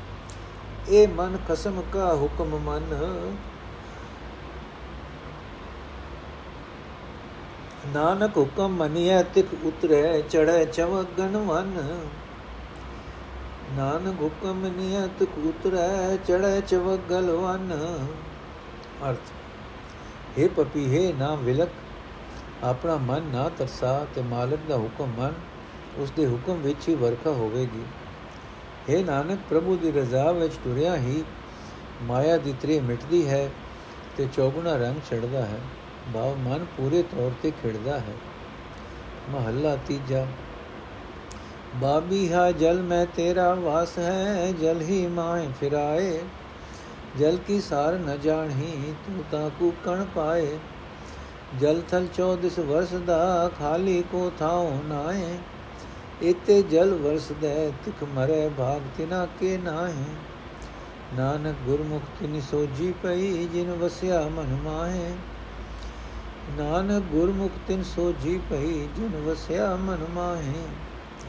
ਇਹ 0.89 1.07
ਮਨ 1.07 1.37
ਖਸਮ 1.47 1.81
ਕਾ 1.91 2.13
ਹੁਕਮ 2.15 2.57
ਮਨ। 2.59 2.95
ਨਾਨਕ 7.93 8.37
ਹੁਕਮ 8.37 8.75
ਮਨੀਐ 8.75 9.21
ਤਿਕ 9.23 9.53
ਉਤਰੈ 9.65 10.19
ਚੜੈ 10.21 10.63
ਚਵਗਨ 10.65 11.37
ਵਨ 11.37 11.71
ਨਾਨਕ 13.75 14.21
ਹੁਕਮ 14.21 14.59
ਮਨੀਐ 14.59 15.05
ਤਿਕ 15.19 15.37
ਉਤਰੈ 15.45 16.15
ਚੜੈ 16.27 16.59
ਚਵਗਲ 16.59 17.29
ਵਨ 17.31 17.73
ਅਰਥ 19.09 19.31
हे 20.37 20.49
ਪਪੀਹੇ 20.55 21.13
ਨਾ 21.13 21.33
ਵਿਲਕ, 21.35 21.69
ਆਪਣਾ 22.63 22.95
ਮਨ 22.97 23.29
ਨਾ 23.33 23.47
ਤਰਸਾ 23.49 24.05
ਤੇ 24.15 24.21
ਮਾਲਕ 24.21 24.59
ਦਾ 24.69 24.77
ਹੁਕਮ 24.77 25.13
ਮੰਨ। 25.17 25.33
ਉਸ 25.97 26.11
ਦੇ 26.11 26.27
ਹੁਕਮ 26.27 26.53
ਵਿੱਚ 26.53 26.89
ਹੀ 26.89 26.95
ਵਰਖਾ 26.95 27.29
ਹੋਵੇਗੀ। 27.29 27.83
हे 28.89 29.05
ਨਾਨਕ, 29.05 29.39
ਪ੍ਰਭੂ 29.49 29.77
ਦੀ 29.77 29.91
ਰਜ਼ਾ 29.91 30.31
ਵਿੱਚ 30.31 30.53
ਟੁਰਿਆ 30.53 30.95
ਹੀ 30.95 31.23
ਮਾਇਆ 32.01 32.37
ਦੀ 32.37 32.53
ਤ੍ਰੇ 32.61 32.79
ਮਿਟਦੀ 32.79 33.29
ਹੈ 33.29 33.49
ਤੇ 34.17 34.27
ਚੌਗੁਣਾ 34.33 34.75
ਰੰਗ 34.75 34.95
ਛੜਦਾ 35.09 35.45
ਹੈ। 35.45 35.59
ਭਾਵ 36.13 36.35
ਮਨ 36.37 36.65
ਪੂਰੇ 36.77 37.01
ਤੌਰ 37.01 37.31
ਤੇ 37.43 37.51
ਖਿੜਦਾ 37.51 37.99
ਹੈ। 37.99 38.13
ਮਹੱਲਾ 39.29 39.77
ਤੀਜਾ। 39.87 40.27
ਬਾਬੀ 41.75 42.33
ਹਾ 42.33 42.51
ਜਲ 42.51 42.81
ਮੈਂ 42.81 43.05
ਤੇਰਾ 43.15 43.53
ਵਾਸ 43.53 43.99
ਹੈ, 43.99 44.51
ਜਲ 44.51 44.81
ਹੀ 44.81 45.07
ਮਾਏ 45.07 45.47
ਫਿਰਾਏ। 45.59 46.19
ਜਲ 47.19 47.37
ਕੀ 47.47 47.61
ਸਾਰ 47.61 47.93
ਨ 47.93 48.19
ਜਾਣਹੀ, 48.19 48.93
ਤੂੰ 49.07 49.23
ਤਾਂ 49.31 49.49
ਕੂ 49.49 49.73
ਕਣ 49.85 50.05
ਪਾਏ। 50.15 50.57
ਜਲ 51.59 51.81
ਥਲ 51.89 52.07
24 52.13 52.59
ਵਰਸ 52.59 52.93
ਦਾ 52.93 53.51
ਖਾਲੀ 53.59 54.03
ਕੋ 54.11 54.31
ਥਾਉ 54.39 54.83
ਨਾਏ। 54.85 55.37
ਇਤੇ 56.21 56.61
ਜਲ 56.61 56.93
ਵਰਸਦੈ, 56.93 57.69
ਤਿਖ 57.85 58.03
ਮਰੇ 58.15 58.49
ਭਾਗ 58.57 58.81
ਤਿਨਾ 58.97 59.25
ਕੇ 59.39 59.57
ਨਾਹੀ। 59.57 60.05
ਨਾਨਕ 61.17 61.55
ਗੁਰਮੁਖ 61.65 62.01
ਤਿਨ 62.19 62.39
ਸੋਜੀ 62.41 62.93
ਪਈ, 63.03 63.47
ਜਿਨ 63.53 63.71
ਵਸਿਆ 63.71 64.21
ਮਨ 64.29 64.57
ਮਾਹੇ। 64.63 65.11
ਨਾਨਕ 66.57 67.03
ਗੁਰਮੁਖ 67.03 67.51
ਤਿਨ 67.67 67.83
ਸੋਜੀ 67.83 68.39
ਪਈ, 68.49 68.87
ਜਿਨ 68.95 69.15
ਵਸਿਆ 69.25 69.75
ਮਨ 69.75 70.05
ਮਾਹੇ। 70.13 70.53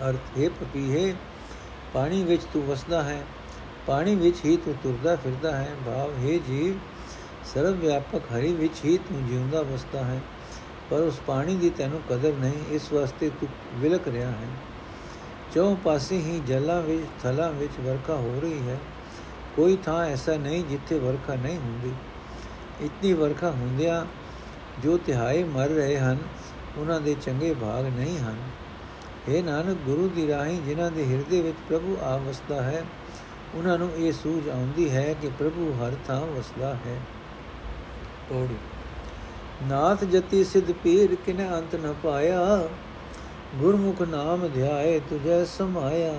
ਅਰਥ 0.09 0.39
ਹੈ 0.39 0.49
ਪਪੀਏ 0.49 1.15
ਪਾਣੀ 1.95 2.23
ਵਿੱਚ 2.25 2.43
ਤੂੰ 2.45 2.63
ਵਸਦਾ 2.63 3.03
ਹੈ, 3.03 3.23
ਪਾਣੀ 3.87 4.15
ਵਿੱਚ 4.15 4.37
ਹੀ 4.45 4.57
ਤੂੰ 4.57 4.75
ਤੁਰਦਾ 4.83 5.17
ਫਿਰਦਾ 5.17 5.57
ਹੈ। 5.57 5.75
ਭਾਵ 5.87 6.11
ਹੈ 6.19 6.37
ਜੀਵ, 6.49 6.75
ਸਰਵ 7.45 7.75
ਵਿਆਪਕ 7.75 8.33
ਹਰੀ 8.33 8.53
ਵਿੱਚ 8.53 8.85
ਹੀ 8.85 8.97
ਤੂੰ 8.99 9.27
ਜਿਉਂਦਾ 9.27 9.63
ਵਸਦਾ 9.63 10.05
ਹੈ, 10.05 10.21
ਪਰ 10.91 11.01
ਉਸ 11.01 11.21
ਪਾਣੀ 11.27 11.57
ਦੀ 11.57 11.71
ਤੈਨੂੰ 11.71 12.01
ਕਦਰ 12.09 12.33
ਨਹੀਂ, 12.41 12.65
ਇਸ 12.71 12.93
ਵਾਸਤੇ 12.93 13.31
ਤੂੰ 13.41 13.49
ਵਿਲਕ 13.75 14.09
ਰਿਹਾ 14.09 14.31
ਹੈ। 14.31 14.49
ਚੌ 15.55 15.77
ਪਾਸੇ 15.85 16.17
ਹੀ 16.17 16.41
ਜਲਾਂ 16.47 16.83
ਵਿੱਚ, 16.83 17.07
ਥਲਾਂ 17.23 17.53
ਵਿੱਚ 17.53 17.73
ਵਰਖਾ 17.81 18.15
ਹੋ 18.15 18.41
ਰਹੀ 18.43 18.69
ਹੈ। 18.69 18.79
ਕੋਈ 19.57 19.77
ਥਾਂ 19.77 20.05
ਐਸਾ 20.05 20.37
ਨਹੀਂ 20.37 20.65
ਜਿੱਥੇ 20.65 20.99
ਵਰਖਾ 20.99 21.35
ਨਹੀਂ 21.35 21.59
ਹੁੰਦੀ। 21.59 21.93
ਇਤਨੀ 22.85 23.13
ਵਰਖਾ 23.13 23.51
ਹੁੰਦਿਆਂ 23.51 24.07
ਜੋ 24.83 24.99
ਤਿਹਾਈ 24.99 25.43
ਮਰ 25.45 25.69
ਰਹੇ 25.69 25.99
ਹਨ, 25.99 26.19
ਉਹਨਾਂ 26.77 27.01
ਦੇ 27.01 27.17
ਚੰਗੇ 27.23 27.55
ਭਾਗ 27.55 27.87
ਨਹੀਂ 27.87 28.19
ਹਨ। 28.19 28.37
ਇਹ 29.29 29.45
ਨਾਨਕ, 29.45 29.77
ਗੁਰੂ 29.87 30.09
ਦੀ 30.09 30.29
ਰਾਹੀਂ 30.29 30.61
ਜਿਨ੍ਹਾਂ 30.63 30.91
ਦੇ 30.91 31.07
ਹਿਰਦੇ 31.07 31.41
ਵਿੱਚ 31.41 31.57
ਪ੍ਰਭੂ 31.69 31.97
ਆ 32.03 32.17
ਵਸਦਾ 32.17 32.63
ਹੈ, 32.63 32.85
ਉਹਨਾਂ 33.55 33.79
ਨੂੰ 33.79 33.91
ਇਹ 33.97 34.13
ਸੂਝ 34.13 34.49
ਆਉਂਦੀ 34.49 34.91
ਹੈ 34.91 35.15
ਕਿ 35.23 35.29
ਪ੍ਰਭੂ 35.39 35.75
ਹਰ 35.81 35.93
ਥਾਂ 36.09 36.21
ਵਸਦਾ 36.21 36.75
ਹੈ। 36.75 37.01
ਤੋੜੀ 38.29 38.57
ਨਾਥ 39.69 40.05
ਜਤੀ 40.05 40.45
ਸਿਧ 40.45 40.73
ਪੀਰ 40.73 41.15
ਕਿਨੇ 41.15 41.49
ਅੰਤ 41.49 41.75
ਨ 41.75 41.95
ਪਾਇਆ। 42.03 42.69
ਗੁਰਮੁਖ 43.57 44.03
ਨਾਮ 44.03 44.49
ਧਿਆਏ 44.49 45.01
ਤੁਝੈ 45.01 45.45
ਸਮਾਇਆ। 45.45 46.15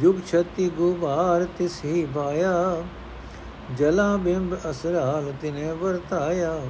ਜੁਗ 0.00 0.14
ਛਤੀ 0.26 0.68
ਗੁਬਾਰ 0.68 1.46
ਤਿਸ 1.58 1.84
ਹੀ 1.84 2.04
ਬਾਇਆ 2.04 2.82
ਜਲਾ 3.78 4.16
ਬਿੰਬ 4.16 4.56
ਅਸਰਾਲ 4.70 5.32
ਤਿਨੇ 5.42 5.72
ਵਰਤਾਇਆ। 5.72 6.60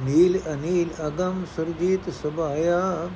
ਨੀਲ 0.00 0.38
ਅਨੀਲ 0.52 1.06
ਅਗਮ 1.06 1.44
ਸੁਰਜੀਤ 1.56 2.10
ਸੁਭਾਇਆ। 2.22 3.08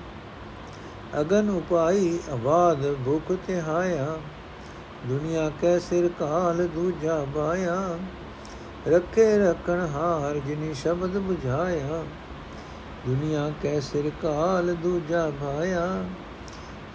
ਅਗਨ 1.21 1.51
ਉਪਾਈ 1.51 2.19
ਆਵਾਦ 2.33 2.95
ਭੁਖ 3.05 3.33
ਤਿਹਾਇਆ। 3.47 4.19
ਦੁਨੀਆ 5.07 5.51
ਕੈ 5.61 5.79
ਸਿਰ 5.79 6.09
ਕਾਲ 6.09 6.67
ਦੂਜਾ 6.67 7.25
ਬਾਇਆ। 7.35 7.99
ਰੱਖੇ 8.89 9.39
ਰਖਣ 9.39 9.81
ਹਾਰ 9.95 10.41
ਜਿਨੀ 10.47 10.75
ਸ਼ਬਦ 10.75 11.17
부ਝਾਇਆ 11.17 12.03
ਦੁਨੀਆ 13.07 13.53
ਕੈ 13.63 13.81
ਸਿਰ 13.81 14.11
ਕਾਲ 14.23 14.75
ਦੂਜਾ 14.75 15.33
ਭਾਇਆ। 15.41 16.05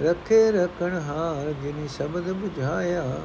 ਰੱਖੇ 0.02 0.52
ਰਖਣ 0.52 1.00
ਹਾਰ 1.00 1.54
ਜਿਨੀ 1.64 1.88
ਸ਼ਬਦ 1.88 2.30
부ਝਾਇਆ 2.30 3.22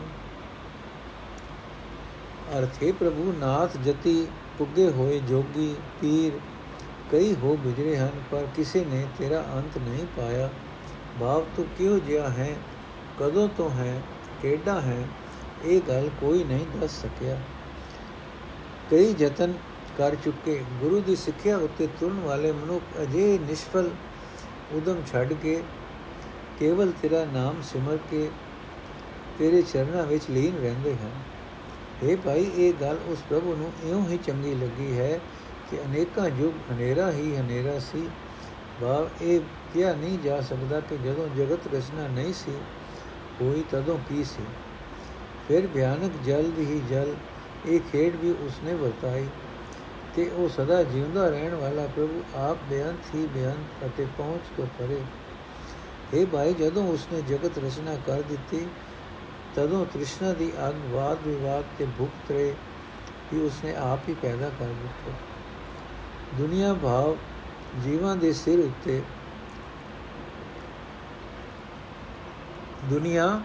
ਅਰਥੇ 2.59 2.93
ਪ੍ਰਭੂ, 2.93 3.35
ਨਾਥ 3.38 3.77
ਜਤੀ 3.77 4.27
ਪੁੱਗੇ 4.59 4.90
ਹੋਏ 4.90 5.19
ਜੋਗੀ 5.19 5.77
ਪੀਰ, 6.01 6.38
ਕਈ 7.12 7.35
ਹੋ 7.35 7.57
ਗੁਜਰੇ 7.57 7.97
ਹਨ, 7.97 8.11
ਪਰ 8.31 8.47
ਕਿਸੇ 8.57 8.85
ਨੇ 8.85 9.07
ਤੇਰਾ 9.19 9.45
ਅੰਤ 9.55 9.79
ਨਹੀਂ 9.79 10.07
ਪਾਇਆ। 10.16 10.51
ਭਾਵ 11.21 11.45
ਤੂੰ 11.57 11.66
ਕਿਉਂ 11.79 12.01
ਜਿਆ 12.01 12.29
ਹੈ? 12.29 12.57
ਕਦੋਂ 13.21 13.49
ਤੋਂ 13.57 13.71
ਹੈ? 13.71 14.03
ਕਿਹੜਾ 14.43 14.81
ਹੈ? 14.81 15.05
ਇਹ 15.64 15.81
ਗੱਲ 15.88 16.11
ਕੋਈ 16.21 16.45
ਨਹੀਂ 16.45 16.79
ਦੱਸ 16.81 17.03
ਸਕਿਆ। 17.03 17.40
ਕਈ 18.90 19.14
ਯਤਨ 19.19 19.53
ਕਰ 19.98 20.14
ਚੁੱਕੇ। 20.14 20.64
ਗੁਰੂ 20.81 21.00
ਦੀ 21.00 21.16
ਸਿੱਖਿਆ 21.16 21.57
ਉੱਤੇ 21.57 21.87
ਤੁਰਨ 22.00 22.20
ਵਾਲੇ 22.20 22.53
ਮਨੁੱਖ 22.53 23.00
ਅਜੇ 23.03 23.38
ਨਿਸ਼ਫਲ 23.48 23.90
ਉਦਮ 24.72 25.03
ਛੱਡ 25.12 25.33
ਕੇ 25.33 25.62
ਕੇਵਲ 26.59 26.92
ਤੇਰਾ 27.03 27.24
ਨਾਮ 27.24 27.62
ਸਿਮਰ 27.62 27.98
ਕੇ 28.11 28.31
ਤੇਰੇ 29.38 29.62
ਚਰਨਾਂ 29.62 30.07
ਵਿੱਚ 30.07 30.24
ਲੀਨ 30.31 30.57
ਰਹਿੰਦੇ 30.57 30.94
ਹਨ। 30.94 31.11
ਇਹ 32.03 32.16
ਭਾਈ, 32.16 32.50
ਇਹ 32.57 32.72
ਗੱਲ 32.81 32.98
ਉਸ 33.09 33.18
ਪ੍ਰਭੂ 33.29 33.55
ਨੂੰ 33.57 33.72
ਇਉਂ 33.90 34.09
ਹੀ 34.09 34.18
ਚੰਗੀ 34.18 34.55
ਲੱਗੀ 34.55 34.98
ਹੈ 34.98 35.20
ਕਿ 35.70 35.81
ਅਨੇਕਾਂ 35.83 36.29
ਯੁੱਗ 36.29 36.72
ਹਨੇਰਾ 36.72 37.11
ਹੀ 37.12 37.37
ਹਨੇਰਾ 37.37 37.79
ਸੀ। 37.79 38.09
ਭਾਵ 38.81 39.09
ਇਹ 39.22 39.40
ਕਿਹਾ 39.74 39.92
ਨਹੀਂ 39.94 40.18
ਜਾ 40.18 40.40
ਸਕਦਾ 40.40 40.81
ਕਿ 40.81 40.96
ਜਦੋਂ 40.96 41.29
ਜਗਤ 41.29 41.66
ਰਚਨਾ 41.74 42.07
ਨਹੀਂ 42.09 42.33
ਸੀ, 42.33 42.53
ਹੋਈ 43.42 43.64
ਤਦੋਂ 43.70 43.98
ਕੀ 44.09 44.24
ਸੀ। 44.24 44.44
ਫਿਰ 45.48 45.66
ਭਿਆਨਕ 45.66 46.12
ਜਲ 46.26 46.53
ਹੀ 46.59 46.81
ਜਲ, 46.90 47.14
ਇਹ 47.66 47.81
ਖੇਡ 47.92 48.16
ਵੀ 48.16 48.31
ਉਸਨੇ 48.31 48.74
ਵਰਤਾਈ। 48.74 49.26
ਤੇ 50.16 50.29
ਉਹ 50.29 50.49
ਸਦਾ 50.49 50.83
ਜਿਉਂਦਾ 50.83 51.29
ਰਹਿਣ 51.29 51.55
ਵਾਲਾ 51.55 51.87
ਪ੍ਰਭੂ 51.87 52.23
ਆਪ 52.37 52.59
ਬੇਅੰਤ 52.70 53.14
ਹੀ 53.14 53.27
ਬੇਅੰਤ 53.27 53.85
ਅਤੇ 53.87 54.07
ਪਹੁੰਚ 54.18 54.42
ਤੋਂ 54.57 54.66
ਪਰੇ। 54.79 55.01
ਇਹ 56.14 56.27
ਭਾਈ, 56.27 56.55
ਜਦੋਂ 56.55 56.87
ਉਸਨੇ 56.88 57.20
ਜਗਤ 57.23 57.59
ਰਚਨਾ 57.59 57.96
ਕਰ 58.07 58.23
ਦਿੱਤੀ, 58.23 58.66
ਤਦੋਂ 59.55 59.85
ਤ੍ਰਿਸ਼ਨਾ 59.87 60.33
ਦੀ 60.33 60.51
ਅਗ 60.68 60.75
ਵਾਦ 60.92 61.27
ਵਿਵਾਦ 61.27 61.64
ਤੇ 61.79 61.87
ਭੁੱਖ 61.99 62.11
ਤਰੇ 62.29 62.55
ਵੀ 63.33 63.40
ਉਸਨੇ 63.40 63.75
ਆਪ 63.75 64.09
ਹੀ 64.09 64.14
ਪੈਦਾ 64.14 64.49
ਕਰ 64.49 64.73
ਦਿੱਤੇ। 64.83 65.12
ਦੁਨੀਆ 66.38 66.73
ਭਾਵ 66.75 67.16
ਜੀਵਾਂ 67.85 68.16
ਦੇ 68.16 68.33
ਸਿਰ 68.33 68.59
ਉੱਤੇ 68.59 69.01
ਦੁਨੀਆ 72.90 73.40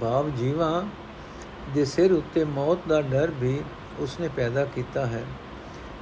ਭਾਵ 0.00 0.30
ਜੀਵਾਂ 0.30 0.82
ਦੇ 1.74 1.84
ਸਿਰ 1.84 2.12
ਉੱਤੇ 2.12 2.44
ਮੌਤ 2.44 2.78
ਦਾ 2.88 3.00
ਡਰ 3.02 3.30
ਵੀ 3.30 3.60
ਉਸਨੇ 4.00 4.28
ਪੈਦਾ 4.28 4.64
ਕੀਤਾ 4.64 5.06
ਹੈ। 5.06 5.24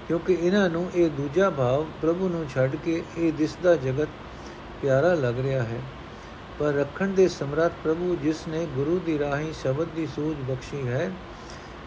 ਕਿਉਂਕਿ 0.08 0.32
ਇਹਨਾਂ 0.32 0.68
ਨੂੰ 0.70 0.90
ਇਹ 0.94 1.10
ਦੂਜਾ 1.10 1.50
ਭਾਵ 1.50 1.84
ਪ੍ਰਭੂ 2.02 2.28
ਨੂੰ 2.28 2.44
ਛੱਡ 2.54 2.76
ਕੇ 2.76 3.02
ਇਹ 3.18 3.32
ਦਿਸਦਾ 3.32 3.74
ਜਗਤ 3.76 4.08
ਪਿਆਰਾ 4.82 5.12
ਲੱਗ 5.14 5.38
ਰਿਹਾ 5.38 5.62
ਹੈ। 5.62 5.80
ਪਰ 6.58 6.72
ਰੱਖਣ 6.72 7.08
ਦੇ 7.08 7.28
ਸਮਰੱਥ 7.28 7.72
ਪ੍ਰਭੂ 7.84 8.16
ਜਿਸ 8.22 8.46
ਨੇ 8.48 8.66
ਗੁਰੂ 8.66 8.98
ਦੀ 8.98 9.18
ਰਾਹੀਂ 9.18 9.52
ਸ਼ਬਦ 9.52 9.88
ਦੀ 9.96 10.06
ਸੂਝ 10.06 10.36
ਬਖਸ਼ੀ 10.50 10.86
ਹੈ, 10.88 11.10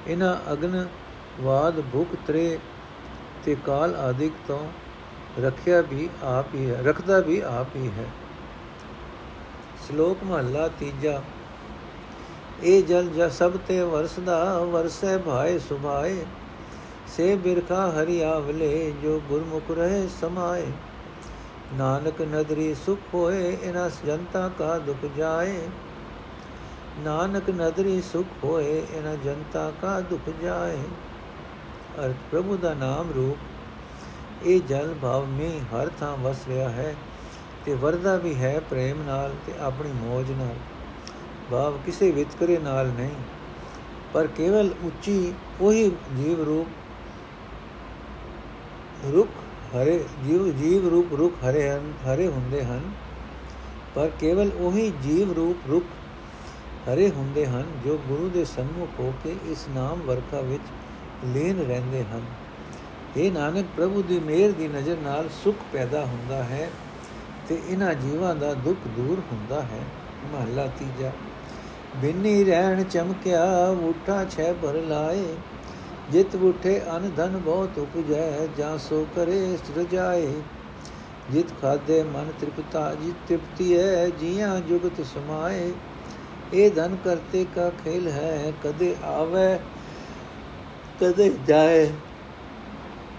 ਇਹਨਾਂ 0.08 0.36
ਅਗਨ 0.54 0.88
ਵਾਦ 1.42 1.82
ਭੁਖ, 1.82 2.16
ਤਰੇ 2.28 2.60
ਤੇ 3.46 3.56
ਕਾਲ 3.66 3.96
ਆਦਿਕ 3.96 4.34
ਤੋਂ 4.48 4.60
ਰੱਖਿਆ 5.42 5.82
ਵੀ 5.82 6.10
ਆਪ 6.24 6.56
ਹੀ 6.56 6.70
ਹੈ, 6.70 6.82
ਰੱਖਦਾ 6.84 7.20
ਵੀ 7.20 7.40
ਆਪ 7.40 7.76
ਹੀ 7.76 7.88
ਹੈ। 7.98 8.06
ਸ਼ਲੋਕ 9.88 10.24
ਮਹਲਾ 10.24 10.68
ਤੀਜਾ, 10.80 11.22
ਇਹ 12.64 12.84
ਜਲ 12.84 13.08
ਜ 13.08 13.22
ਸਭ 13.32 13.58
ਤੇ 13.68 13.82
ਵਰਸਦਾ, 13.84 14.60
ਵਰਸੈ 14.64 15.18
ਭਾਏ 15.18 15.58
ਸੁਭਾਏ। 15.60 16.26
ਸੇ 17.08 17.36
ਬਿਰਖਾ 17.36 17.90
ਹਰੀ 17.92 18.22
ਆਵਲੇ 18.22 18.92
ਜੋ 19.04 19.20
ਗੁਰਮੁਖ 19.30 19.72
ਰਹੇ 19.72 20.08
ਸਮਾਏ। 20.12 20.66
ਨਾਨਕ 21.74 22.22
ਨਦਰੀ 22.22 22.74
ਸੁਖ 22.76 23.00
ਹੋਏ 23.14 23.58
ਇਨਾ 23.64 23.90
ਜਨਤਾ 24.06 24.48
ਕਾ 24.60 24.78
ਦੁਖ 24.78 25.06
ਜਾਏ। 25.18 25.60
ਨਾਨਕ 27.00 27.50
ਨਦਰੀ 27.50 28.02
ਸੁਖ 28.02 28.44
ਹੋਏ 28.44 28.80
ਇਨਾ 28.94 29.16
ਜਨਤਾ 29.16 29.72
ਕਾ 29.82 30.00
ਦੁਖ 30.02 30.30
ਜਾਏ। 30.42 30.78
ਅਰਥ 32.06 32.16
ਪ੍ਰਭੂ 32.32 32.58
ਦਾ 32.58 32.74
ਨਾਮ 32.74 33.12
ਰੂਪ, 33.16 33.38
ਇਹ 34.46 34.62
ਜਲ 34.62 34.94
ਭਾਵ 35.02 35.26
ਮੇ 35.28 35.50
ਹਰ 35.74 35.90
ਥਾਂ 36.00 36.16
ਵਸ 36.18 36.48
ਰਿਹਾ 36.48 36.70
ਹੈ, 36.70 36.96
ਤੇ 37.66 37.74
ਵਰਦਾ 37.74 38.16
ਵੀ 38.18 38.36
ਹੈ 38.36 38.60
ਪ੍ਰੇਮ 38.70 39.02
ਨਾਲ 39.04 39.34
ਤੇ 39.48 39.54
ਆਪਣੀ 39.60 39.92
ਮੋਜ 39.92 40.32
ਨਾਲ। 40.32 40.56
ਭਾਵ 41.52 41.78
ਕਿਸੇ 41.86 42.12
ਵਿਤਕਰੇ 42.12 42.58
ਨਾਲ 42.58 42.88
ਨਹੀਂ, 42.88 43.16
ਪਰ 44.14 44.28
ਕੇਵਲ 44.28 44.74
ਉੱਚੀ 44.84 45.34
ਉਹੀ 45.62 45.90
ਜੀਵ 46.18 46.44
ਰੂਪ 46.44 46.68
ਰੁਖ 49.06 49.28
ਹਰੇ, 49.76 50.04
ਜੀਵ 50.26 50.52
ਜੀਵ 50.58 50.88
ਰੂਪ 50.88 51.14
ਰੁਖ 51.14 51.34
ਹਰੇ 51.46 51.70
ਹਨ, 51.70 51.94
ਹਰੇ 52.06 52.28
ਹੁੰਦੇ 52.28 52.64
ਹਨ, 52.64 52.82
ਪਰ 53.96 54.10
ਕੇਵਲ 54.20 54.52
ਉਹੀ 54.60 54.92
ਜੀਵ 55.04 55.34
ਰੂਪ 55.34 55.70
ਰੁਖ 55.70 55.84
ਹਰੇ 56.90 57.10
ਹੁੰਦੇ 57.10 57.46
ਹਨ, 57.46 57.64
ਜੋ 57.86 57.98
ਗੁਰੂ 58.08 58.30
ਦੇ 58.30 58.46
ਸੰਮੁਖ 58.46 59.00
ਹੋ 59.00 59.14
ਕੇ 59.24 59.36
ਇਸ 59.52 59.68
ਨਾਮ 59.76 60.02
ਵਰਖਾ 60.02 60.42
ਵਿੱਚ 60.42 60.64
ਲੀਨ 61.26 61.60
ਰਹਿੰਦੇ 61.60 62.04
ਹਨ। 62.04 62.22
ਇਹ 63.18 63.32
ਨਾਨਕ, 63.32 63.66
ਪ੍ਰਭੂ 63.76 64.02
ਦੀ 64.02 64.20
ਮਿਹਰ 64.20 64.52
ਦੀ 64.52 64.68
ਨਜ਼ਰ 64.68 64.98
ਨਾਲ 65.04 65.30
ਸੁਖ 65.44 65.56
ਪੈਦਾ 65.74 66.06
ਹੁੰਦਾ 66.06 66.44
ਹੈ 66.44 66.70
ਤੇ 67.50 67.62
ਇਹਨਾਂ 67.70 67.94
ਜੀਵਾਂ 67.94 68.36
ਦਾ 68.36 68.54
ਦੁੱਖ 68.54 68.88
ਦੂਰ 68.88 69.22
ਹੁੰਦਾ 69.32 69.62
ਹੈ। 69.62 69.82
ਮਹਲਾ 70.34 70.68
ਤੀਜਾ, 70.68 71.12
ਬਿੰਨੀ 71.98 72.44
ਰਹਿਣ 72.44 72.84
ਚਮਕਿਆ 72.84 73.44
ਉਠਾ 73.70 74.26
ਛੇ 74.26 74.54
ਭਰ 74.54 74.74
ਲਾਏ 74.74 75.26
ਜਿਤ 76.12 76.36
ਉਠੇ 76.36 76.82
ਅਨ 76.98 77.12
ਧਨ 77.18 77.38
ਬਹੁਤ 77.38 77.78
ਉਪਜੈ, 77.78 78.48
ਜਾਂ 78.58 78.78
ਸੋ 78.78 79.08
ਕਰੇ 79.16 79.58
ਸ੍ਰਜਾਏ 79.58 80.34
ਜਿਤ 81.32 81.46
ਖਾਦੇ 81.62 82.04
ਮਨ 82.04 82.32
ਤ੍ਰਿਪਤਾ, 82.40 82.96
ਜਿਤ 82.96 83.14
ਤ੍ਰਿਪਤੀ 83.28 83.78
ਹੈ 83.78 84.10
ਜੀਆਂ 84.10 84.60
ਜੁਗਤ 84.60 85.02
ਸਮਾਏ। 85.06 85.72
ਇਹ 86.54 86.72
ਧਨ 86.72 86.98
ਕਰਤੇ 87.06 87.46
ਕਾ 87.56 87.70
ਖੇਲ 87.70 88.08
ਹੈ, 88.08 88.54
ਕਦੇ 88.64 88.96
ਆਵੇ, 89.04 89.60
ਕਦੇ 91.02 91.34
ਜਾਏ। 91.48 91.90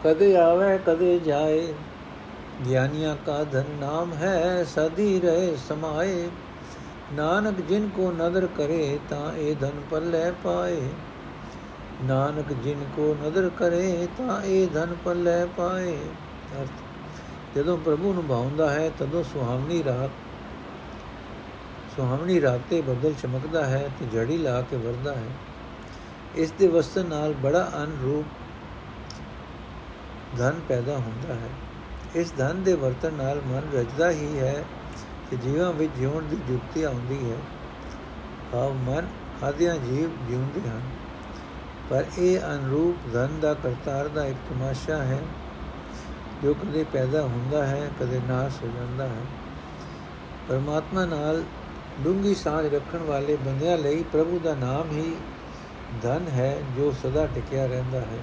ਕਦੇ 0.05 0.37
ਆਵੇ, 0.37 0.79
ਕਦੇ 0.87 1.19
ਜਾਏ। 1.19 1.75
ਗਿਆਨੀਆਂ 2.69 3.17
ਕਾ 3.27 3.45
ਧਨ 3.45 3.65
ਨਾਮ 3.81 4.13
ਹੈ 4.13 4.65
ਸਦੀ 4.65 5.21
ਰਹੇ 5.21 5.57
ਸਮਾਏ। 5.69 6.29
ਨਾਨਕ 7.13 7.61
ਜਿਨ 7.61 7.89
ਕੋ 7.89 8.13
ਨਦਰ 8.13 8.47
ਕਰੇ, 8.47 8.99
ਤਾਂ 9.11 9.33
ਇਹ 9.33 9.57
ਧਨ 9.61 9.81
ਪੱਲੇ 9.91 10.33
ਪਾਏ। 10.45 10.81
ਨਾਨਕ 12.05 12.53
ਜਿਨ 12.53 12.85
ਕੋ 12.97 13.17
ਨਦਰ 13.23 13.51
ਕਰੇ 13.59 14.09
ਤਾਂ 14.19 14.43
ਇਹ 14.43 14.69
ਧਨ 14.69 14.97
ਪੱਲੇ 15.05 15.47
ਪਾਏ। 15.57 15.97
ਅਰਥ, 16.61 16.69
ਜਦੋਂ 17.57 17.79
ਪ੍ਰਭੂ 17.79 18.13
ਨੂੰ 18.13 18.27
ਭਾਉਂਦਾ 18.27 18.71
ਹੈ, 18.71 18.91
ਤਦੋਂ 18.99 19.23
ਸੁਹਾਵਣੀ 19.23 19.85
ਰਾਤ 19.85 20.11
ਸੁਹਾਵਣੀ 21.97 22.41
ਰਾਤ 22.41 22.61
ਤੇ 22.71 22.81
ਬੱਦਲ 22.81 23.15
ਚਮਕਦਾ 23.23 23.65
ਹੈ 23.67 23.91
ਤੇ 24.01 24.07
ਜੜੀ 24.07 24.37
ਲਾ 24.39 24.61
ਕੇ 24.63 24.77
ਵਰਦਾ 24.77 25.15
ਹੈ। 25.15 25.31
ਇਸ 26.37 26.53
ਦੇ 26.53 26.67
ਵਸਤਨ 26.67 27.07
ਨਾਲ 27.07 27.33
ਬੜਾ 27.33 27.71
ਅਨਰੂਪ 27.77 28.25
ਧਨ 30.39 30.61
ਪੈਦਾ 30.69 30.97
ਹੁੰਦਾ 30.97 31.35
ਹੈ। 31.35 31.51
ਇਸ 32.15 32.33
ਧਨ 32.39 32.63
ਦੇ 32.63 32.75
ਵਰਤਨ 32.75 33.15
ਨਾਲ 33.15 33.41
ਮਨ 33.47 33.63
ਰਜਦਾ 33.75 34.11
ਹੀ 34.11 34.39
ਹੈ 34.39 34.65
ਕਿ 35.31 35.37
ਜੀਵਾਂ 35.37 35.73
ਵਿੱਚ 35.73 35.93
ਜਿਉਣ 35.99 36.23
ਦੀ 36.23 36.37
ਜੁਗਤੀ 36.49 36.83
ਆਉਂਦੀ 36.83 37.31
ਹੈ। 37.31 37.39
ਆਵ 38.59 38.73
ਮਨ 38.73 39.07
ਆਦਿਆਂ 39.43 39.75
ਜੀਵ 39.77 40.11
ਜਿਉਂਦੇ 40.29 40.69
ਹਨ। 40.71 40.81
ਪਰ 41.91 42.05
ਇਹ 42.19 42.41
ਅਨਰੂਪ 42.41 43.13
ਧਨ 43.13 43.41
ਦਾ 43.41 43.55
ਕਰਤਾਰ 43.55 44.09
ਦਾ 44.09 44.25
ਇੱਕ 44.25 44.39
ਤਮਾਸ਼ਾ 44.51 44.97
ਹੈ, 44.97 45.19
ਜੋ 46.43 46.55
ਕਦੇ 46.55 46.85
ਪੈਦਾ 46.93 47.23
ਹੁੰਦਾ 47.23 47.67
ਹੈ, 47.67 47.91
ਕਦੇ 48.01 48.21
ਨਾਸ਼ 48.29 48.55
ਹੋ 48.63 48.69
ਜਾਂਦਾ 48.77 49.07
ਹੈ। 49.07 49.23
ਪਰਮਾਤਮਾ 50.49 51.05
ਨਾਲ 51.05 51.43
ਡੂੰਗੀ 52.05 52.35
ਸਾਝ 52.35 52.75
ਰੱਖਣ 52.75 52.99
ਵਾਲੇ 52.99 53.37
ਬੰਦਿਆਂ 53.37 53.79
ਲਈ 53.79 54.05
ਪ੍ਰਭੂ 54.13 54.41
ਦਾ 54.45 54.55
ਨਾਮ 54.55 54.91
ਹੀ 54.91 55.17
ਧਨ 56.03 56.29
ਹੈ, 56.29 56.59
ਜੋ 56.77 56.95
ਸਦਾ 57.03 57.27
ਟਿਕਿਆ 57.27 57.67
ਰਹਿੰਦਾ 57.67 58.01
ਹੈ। 58.01 58.19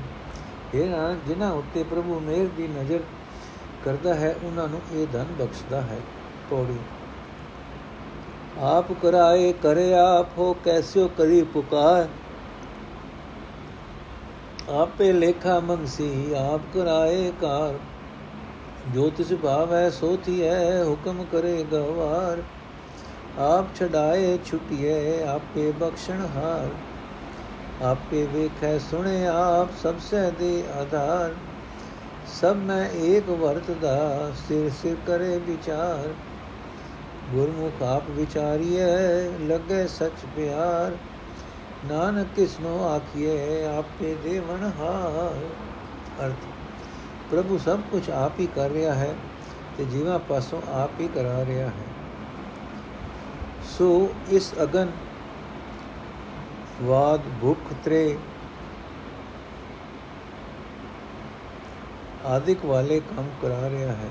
ਇਹ 0.73 0.89
ਨਾ 0.89 1.15
ਜਿਨ੍ਹਾਂ 1.27 1.51
ਉੱਤੇ 1.51 1.83
ਪ੍ਰਭੂ 1.83 2.19
ਮਿਹਰ 2.19 2.47
ਦੀ 2.57 2.67
ਨਜ਼ਰ 2.67 2.99
ਕਰਦਾ 3.85 4.13
ਹੈ, 4.13 4.35
ਉਹਨਾਂ 4.43 4.67
ਨੂੰ 4.67 4.81
ਇਹ 4.93 5.07
ਧਨ 5.13 5.25
ਬਖਸ਼ਦਾ 5.39 5.81
ਹੈ। 5.81 5.97
ਪੌੜੀ। 6.49 6.79
ਆਪ 8.59 8.91
ਕਰਾਏ 8.91 9.53
ਕਰੇ 9.53 9.93
ਆਪ 9.93 10.27
ਹੋ 10.37 10.53
ਕੈਸਿਓ 10.53 11.07
ਕਰੀ 11.07 11.41
ਪੁਕਾਰ। 11.41 12.07
ਆਪੇ 14.69 15.11
ਲੇਖਾ 15.13 15.59
ਮੰਗਸੀ 15.59 16.33
ਆਪ 16.37 16.61
ਕਰਾਏ 16.73 17.31
ਕਾਰ। 17.41 17.73
ਜੋ 18.93 19.09
ਤਿਸ 19.09 19.33
ਭਾਵ 19.33 19.73
ਹੈ 19.73 19.89
ਸੋ 19.89 20.17
ਥੀ 20.25 20.43
ਹੈ 20.43 20.83
ਹੁਕਮ 20.83 21.25
ਕਰੇ 21.31 21.65
ਗਵਾਰ। 21.71 22.41
ਆਪ 23.39 23.65
ਛਡਾਏ 23.75 24.39
ਛੁਟਿਏ 24.45 25.23
ਆਪੇ 25.23 25.71
ਬਖਸ਼ਣ 25.71 26.25
ਹਾਰ। 26.35 26.69
ਆਪੇ 27.83 28.27
ਵੇਖੈ 28.33 28.77
ਸੁਣੇ 28.77 29.27
ਆਪ 29.27 29.67
ਸਭ 29.83 29.95
ਸੇ 29.99 30.31
ਦੇ 30.31 30.63
ਆਧਾਰ। 30.81 31.33
ਸਭ 32.41 32.55
ਮੈਂ 32.55 32.89
ਏਕ 32.89 33.29
ਵਰਤਦਾ, 33.29 34.31
ਸਿਰ 34.47 34.69
ਸਿਰ 34.81 34.95
ਕਰੇ 35.07 35.37
ਵਿਚਾਰ। 35.37 36.13
ਗੁਰਮੁਖ 37.31 37.83
ਆਪ 37.83 38.03
ਵਿਚਾਰੀਏ 38.09 38.85
ਲੱਗੇ 39.41 39.87
ਸਚ 39.87 40.25
ਪਿਆਰ। 40.35 40.91
ਨਾਨਕ 41.87 42.27
ਕਿਸਨੋ 42.35 42.77
ਆਖੀਏ 42.85 43.63
ਆਪੇ 43.67 44.13
ਦੇਵਨ 44.23 44.63
ਹਾਰ 44.79 45.35
ਅਰਥ 46.19 46.45
ਪ੍ਰਭੂ 47.31 47.57
ਸਭ 47.57 47.79
ਕੁਝ 47.91 48.09
ਆਪ 48.11 48.39
ਹੀ 48.39 48.45
ਕਰ 48.55 48.69
ਰਿਹਾ 48.69 48.93
ਹੈ 48.93 49.15
ਤੇ 49.77 49.85
ਜੀਵਾਂ 49.85 50.17
ਪਾਸੋਂ 50.19 50.61
ਆਪ 50.73 50.99
ਹੀ 50.99 51.07
ਕਰਾ 51.07 51.43
ਰਿਹਾ 51.45 51.67
ਹੈ 51.67 51.87
ਸੋ 53.77 53.87
ਇਸ 54.29 54.53
ਅਗਨ 54.63 54.91
ਵਾਦ 56.81 57.29
ਭੁਖ 57.41 57.73
ਤਰੇ 57.85 58.17
ਆਦਿਕ 62.25 62.65
ਵਾਲੇ 62.65 62.99
ਕੰਮ 63.09 63.29
ਕਰਾ 63.41 63.69
ਰਿਹਾ 63.69 63.93
ਹੈ 63.93 64.09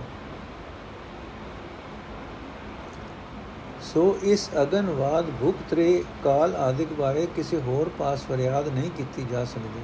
ਸੋ 3.95 4.17
ਇਸ 4.23 4.49
ਅਗਨਵਾਦ 4.63 5.25
ਭੁਖ 5.41 5.57
ਤਰੇ 5.71 6.05
ਕਾਲ 6.25 6.55
ਆਦਿਕ 6.57 6.93
ਬਾਰੇ 6.93 7.27
ਕਿਸੇ 7.37 7.61
ਹੋਰ 7.61 7.91
ਪਾਸ 7.99 8.23
ਫਰਿਆਦ 8.23 8.69
ਨਹੀਂ 8.69 8.91
ਕੀਤੀ 8.91 9.27
ਜਾ 9.31 9.45
ਸਕਦੀ। 9.45 9.81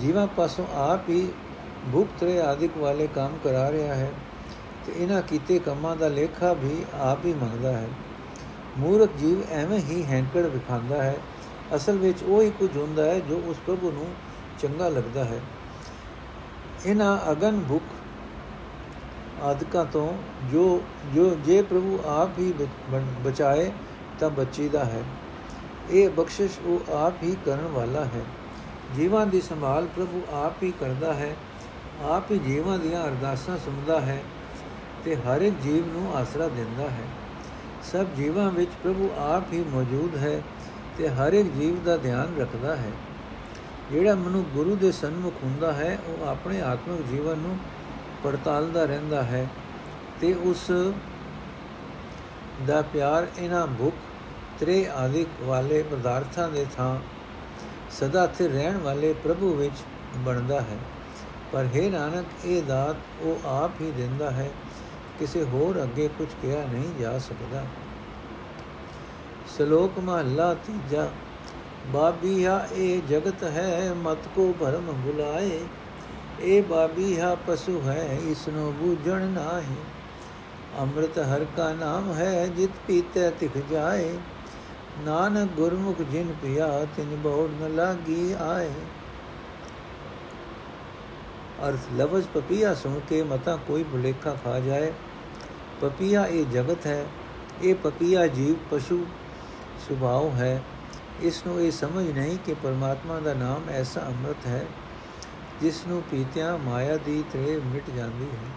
ਜੀਵਾਂ 0.00 0.26
ਪਾਸੋਂ 0.26 0.64
ਆਪ 0.74 1.08
ਹੀ 1.08 1.28
ਭੁਖ 1.92 2.08
ਤਰੇ 2.20 2.40
ਆਦਿਕ 2.40 2.76
ਵਾਲੇ 2.76 3.06
ਕੰਮ 3.14 3.36
ਕਰਾ 3.44 3.70
ਰਿਹਾ 3.72 3.94
ਹੈ 3.94 4.10
ਤੇ 4.86 4.92
ਇਹਨਾਂ 4.96 5.22
ਕੀਤੇ 5.22 5.58
ਕੰਮਾਂ 5.58 5.96
ਦਾ 5.96 6.08
ਲੇਖਾ 6.08 6.52
ਵੀ 6.52 6.84
ਆਪ 7.00 7.24
ਹੀ 7.24 7.34
ਮੰਗਦਾ 7.34 7.72
ਹੈ। 7.72 7.88
ਮੂਰਖ 8.78 9.16
ਜੀਵ 9.16 9.42
ਐਵੇਂ 9.50 9.78
ਹੀ 9.78 10.02
ਹੈਂਕੜ 10.04 10.46
ਵਿਖਾਂਦਾ 10.46 11.02
ਹੈ। 11.02 11.16
ਅਸਲ 11.76 11.98
ਵਿੱਚ 11.98 12.22
ਉਹ 12.22 12.42
ਹੀ 12.42 12.50
ਕੁਝ 12.50 12.76
ਹੁੰਦਾ 12.76 13.04
ਹੈ 13.04 13.18
ਜੋ 13.18 13.42
ਉਸ 13.46 13.56
ਪ੍ਰਭੂ 13.66 13.90
ਨੂੰ 13.90 14.06
ਚੰਗਾ 14.62 14.88
ਲੱਗਦਾ 14.88 15.24
ਹੈ। 15.24 15.40
ਇਹਨਾਂ 16.86 17.32
ਅਗਨ 17.32 17.60
ਭੁਖ 17.68 17.82
ਆਦਿਕਾਂ 19.42 19.84
ਤੋਂ 19.84 20.18
ਜੋ 20.52 20.82
ਜੋ, 21.14 21.36
ਜੇ 21.44 21.62
ਪ੍ਰਭੂ 21.62 21.98
ਆਪ 22.06 22.38
ਹੀ 22.38 22.54
ਬਚਾਏ 23.24 23.70
ਤਾਂ 24.18 24.30
ਬਚੀਦਾ 24.30 24.84
ਹੈ। 24.84 25.02
ਇਹ 25.90 26.08
ਬਖਸ਼ਿਸ਼ 26.10 26.58
ਉਹ 26.58 26.92
ਆਪ 26.92 27.22
ਹੀ 27.22 27.36
ਕਰਨ 27.44 27.66
ਵਾਲਾ 27.66 28.04
ਹੈ। 28.04 28.20
ਜੀਵਾਂ 28.96 29.26
ਦੀ 29.26 29.40
ਸੰਭਾਲ 29.40 29.86
ਪ੍ਰਭੂ 29.86 30.22
ਆਪ 30.32 30.62
ਹੀ 30.62 30.72
ਕਰਦਾ 30.80 31.14
ਹੈ। 31.14 31.36
ਆਪ 32.02 32.30
ਹੀ 32.30 32.38
ਜੀਵਾਂ 32.38 32.78
ਦੀਆਂ 32.78 33.04
ਅਰਦਾਸਾਂ 33.04 33.58
ਸੁਣਦਾ 33.58 34.00
ਹੈ 34.00 34.22
ਤੇ 35.04 35.16
ਹਰ 35.16 35.42
ਇੱਕ 35.42 35.54
ਜੀਵ 35.62 35.86
ਨੂੰ 35.86 36.16
ਆਸਰਾ 36.16 36.48
ਦਿੰਦਾ 36.48 36.82
ਹੈ। 36.82 37.06
ਸਭ 37.92 38.06
ਜੀਵਾਂ 38.16 38.50
ਵਿੱਚ 38.50 38.70
ਪ੍ਰਭੂ 38.82 39.10
ਆਪ 39.18 39.52
ਹੀ 39.52 39.64
ਮੌਜੂਦ 39.72 40.16
ਹੈ 40.16 40.42
ਤੇ 40.98 41.08
ਹਰ 41.08 41.32
ਇੱਕ 41.32 41.52
ਜੀਵ 41.52 41.84
ਦਾ 41.84 41.96
ਧਿਆਨ 41.96 42.36
ਰੱਖਦਾ 42.38 42.76
ਹੈ। 42.76 42.90
ਜਿਹੜਾ 43.92 44.14
ਮਨੁ 44.14 44.42
ਗੁਰੂ 44.42 44.76
ਦੇ 44.76 44.92
ਸਨਮੁਖ 44.92 45.34
ਹੁੰਦਾ 45.44 45.72
ਹੈ, 45.72 45.98
ਉਹ 46.06 46.26
ਆਪਣੇ 46.26 46.60
ਆਤਮਿਕ 46.60 47.06
ਜੀਵਨ 47.06 47.38
ਨੂੰ 47.38 47.58
ਪੜਤਾਲਦਾ 48.24 48.84
ਰਹਿੰਦਾ 48.84 49.22
ਹੈ 49.22 49.46
ਤੇ 50.20 50.32
ਉਸ 50.34 50.70
ਦਾ 52.66 52.82
ਪਿਆਰ 52.82 53.26
ਇਹਨਾਂ 53.38 53.66
ਭੁੱਖ 53.66 53.94
ਤ੍ਰੇ 54.60 54.86
ਆਦਿਕ 54.88 55.28
ਵਾਲੇ 55.42 55.82
ਪਦਾਰਥਾਂ 55.82 56.48
ਦੇ 56.48 56.66
ਥਾਂ 56.76 56.96
ਸਦਾ 57.90 58.26
ਸਥਿਰ 58.26 58.50
ਰਹਿਣ 58.50 58.76
ਵਾਲੇ 58.78 59.12
ਪ੍ਰਭੂ 59.24 59.54
ਵਿੱਚ 59.54 59.84
ਬਣਦਾ 60.16 60.60
ਹੈ। 60.60 60.78
ਪਰ 61.52 61.64
ਹੈ 61.64 61.88
ਨਾਨਕ, 61.90 62.26
ਇਹ 62.44 62.62
ਦਾਤ 62.62 62.96
ਉਹ 63.20 63.48
ਆਪ 63.48 63.80
ਹੀ 63.80 63.90
ਦਿੰਦਾ 63.90 64.30
ਹੈ, 64.30 64.50
ਕਿਸੇ 65.18 65.42
ਹੋਰ 65.44 65.82
ਅੱਗੇ 65.82 66.08
ਕੁਝ 66.18 66.28
ਕਿਹਾ 66.42 66.64
ਨਹੀਂ 66.64 67.00
ਜਾ 67.00 67.18
ਸਕਦਾ। 67.18 67.64
ਸ਼ਲੋਕ 69.56 69.98
ਮਹਲਾ 69.98 70.54
ਤੀਜਾ, 70.54 71.08
ਬਾਬੀਹਾ, 71.86 72.66
ਇਹ 72.72 73.02
ਜਗਤ 73.08 73.44
ਹੈ, 73.44 73.94
ਮਤ 73.96 74.28
ਕੋ 74.34 74.54
ਭਰਮ 74.60 74.92
ਭੁਲਾਏ 75.04 75.60
ਇਹ 76.40 76.62
ਬਾਬੀਹਾ 76.62 77.34
ਪਸ਼ੂ 77.34 77.82
ਹੈ 77.86 78.18
ਇਸ 78.22 78.48
ਨੂੰ 78.48 78.74
ਬੂਝਣ 78.74 79.20
ਨਾਹੀ। 79.20 79.76
ਅੰਮ੍ਰਿਤ 80.78 81.18
ਹਰ 81.18 81.46
ਕਾ 81.56 81.72
ਨਾਮ 81.72 82.12
ਹੈ, 82.12 82.46
ਜਿਤ 82.46 82.70
ਪੀਤੇ 82.86 83.30
ਤਿਖ 83.30 83.58
ਜਾਏ। 83.70 84.18
ਨਾਨਕ 84.98 85.50
ਗੁਰਮੁਖ 85.50 86.02
ਜਿਨ 86.02 86.34
ਪਿਆ, 86.42 86.86
ਤਿਨ 86.96 87.16
ਬੋੜ 87.16 87.62
ਨ 87.62 87.74
ਲਾਗੀ 87.74 88.34
ਆਏ। 88.40 88.70
ਅਰਥ 91.68 91.92
ਲਫ਼ਜ਼ 91.96 92.28
ਪਪੀਆ 92.28 92.74
ਸੁਣ 92.74 93.00
ਕੇ 93.00 93.22
ਮਤਾ 93.22 93.56
ਕੋਈ 93.56 93.82
ਭੁਲੇਖਾ 93.82 94.36
ਖਾ 94.44 94.60
ਜਾਏ। 94.60 94.92
ਪਪੀਆ 95.80 96.26
ਇਹ 96.26 96.46
ਜਗਤ 96.46 96.86
ਹੈ, 96.86 97.06
ਇਹ 97.62 97.74
ਪਪੀਆ 97.74 98.26
ਜੀਵ 98.26 98.54
ਪਸ਼ੂ 98.70 99.06
ਸੁਭਾਅ 99.88 100.28
ਹੈ। 100.28 100.62
ਇਸ 101.22 101.46
ਨੂੰ 101.46 101.60
ਇਹ 101.60 101.70
ਸਮਝ 101.70 102.10
ਨਹੀਂ 102.10 102.38
ਕਿ 102.46 102.54
ਪਰਮਾਤਮਾ 102.54 103.20
ਦਾ 103.20 103.34
ਨਾਮ 103.34 103.68
ਐਸਾ 103.70 104.00
ਅੰਮ੍ਰਿਤ 104.00 104.46
ਹੈ। 104.46 104.66
ਜਿਸ 105.60 105.86
ਨੂੰ 105.86 106.02
ਪੀਤਿਆਂ 106.10 106.56
ਮਾਇਆ 106.58 106.96
ਦੀ 106.96 107.22
ਤ੍ਰੇ 107.32 107.60
ਮਿਟ 107.64 107.90
ਜਾਂਦੀ 107.90 108.24
ਹੈ। 108.24 108.52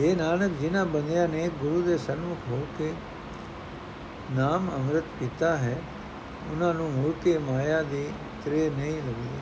ਇਹ 0.00 0.16
ਨਾਨਕ, 0.16 0.52
ਜਿਨ੍ਹਾਂ 0.60 0.84
ਬੰਦਿਆਂ 0.86 1.28
ਨੇ 1.28 1.48
ਗੁਰੂ 1.60 1.82
ਦੇ 1.82 1.96
ਸਨਮੁਖ 1.98 2.48
ਹੋ 2.48 2.66
ਕੇ 2.78 2.92
ਨਾਮ 4.30 4.68
ਅੰਮ੍ਰਿਤ 4.74 5.04
ਪੀਤਾ 5.20 5.56
ਹੈ, 5.56 5.76
ਉਹਨਾਂ 6.50 6.72
ਨੂੰ 6.74 6.90
ਮੁੜ 6.92 7.12
ਕੇ 7.24 7.38
ਮਾਇਆ 7.38 7.82
ਦੀ 7.82 8.04
ਤ੍ਰੇ 8.44 8.70
ਨਹੀਂ 8.70 8.92
ਲੱਗਦੀ। 8.92 9.38